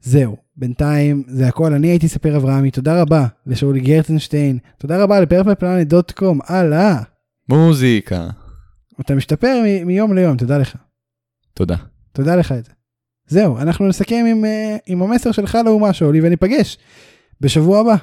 [0.00, 1.72] זהו, בינתיים זה הכל.
[1.74, 7.02] אני הייתי ספר אברהמי, תודה רבה לשאולי גרצנשטיין, תודה רבה ל purpleplanet.com, הלאה.
[7.48, 8.28] מוזיקה.
[9.00, 10.76] אתה משתפר מ- מיום ליום, תודה לך.
[11.54, 11.76] תודה.
[12.12, 12.70] תודה לך את זה.
[13.26, 16.78] זהו, אנחנו נסכם עם, אה, עם המסר שלך לאומה שאולי וניפגש
[17.40, 17.94] בשבוע הבא.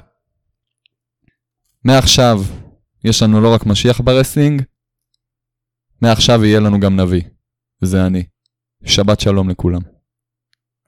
[1.83, 2.41] מעכשיו
[3.03, 4.61] יש לנו לא רק משיח ב wrestling,
[6.01, 7.21] מעכשיו יהיה לנו גם נביא,
[7.81, 8.23] וזה אני.
[8.83, 9.81] שבת שלום לכולם.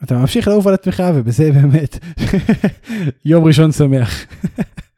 [0.04, 1.98] אתה ממשיך לעוף על עצמך ובזה באמת
[3.26, 4.26] יום ראשון שמח.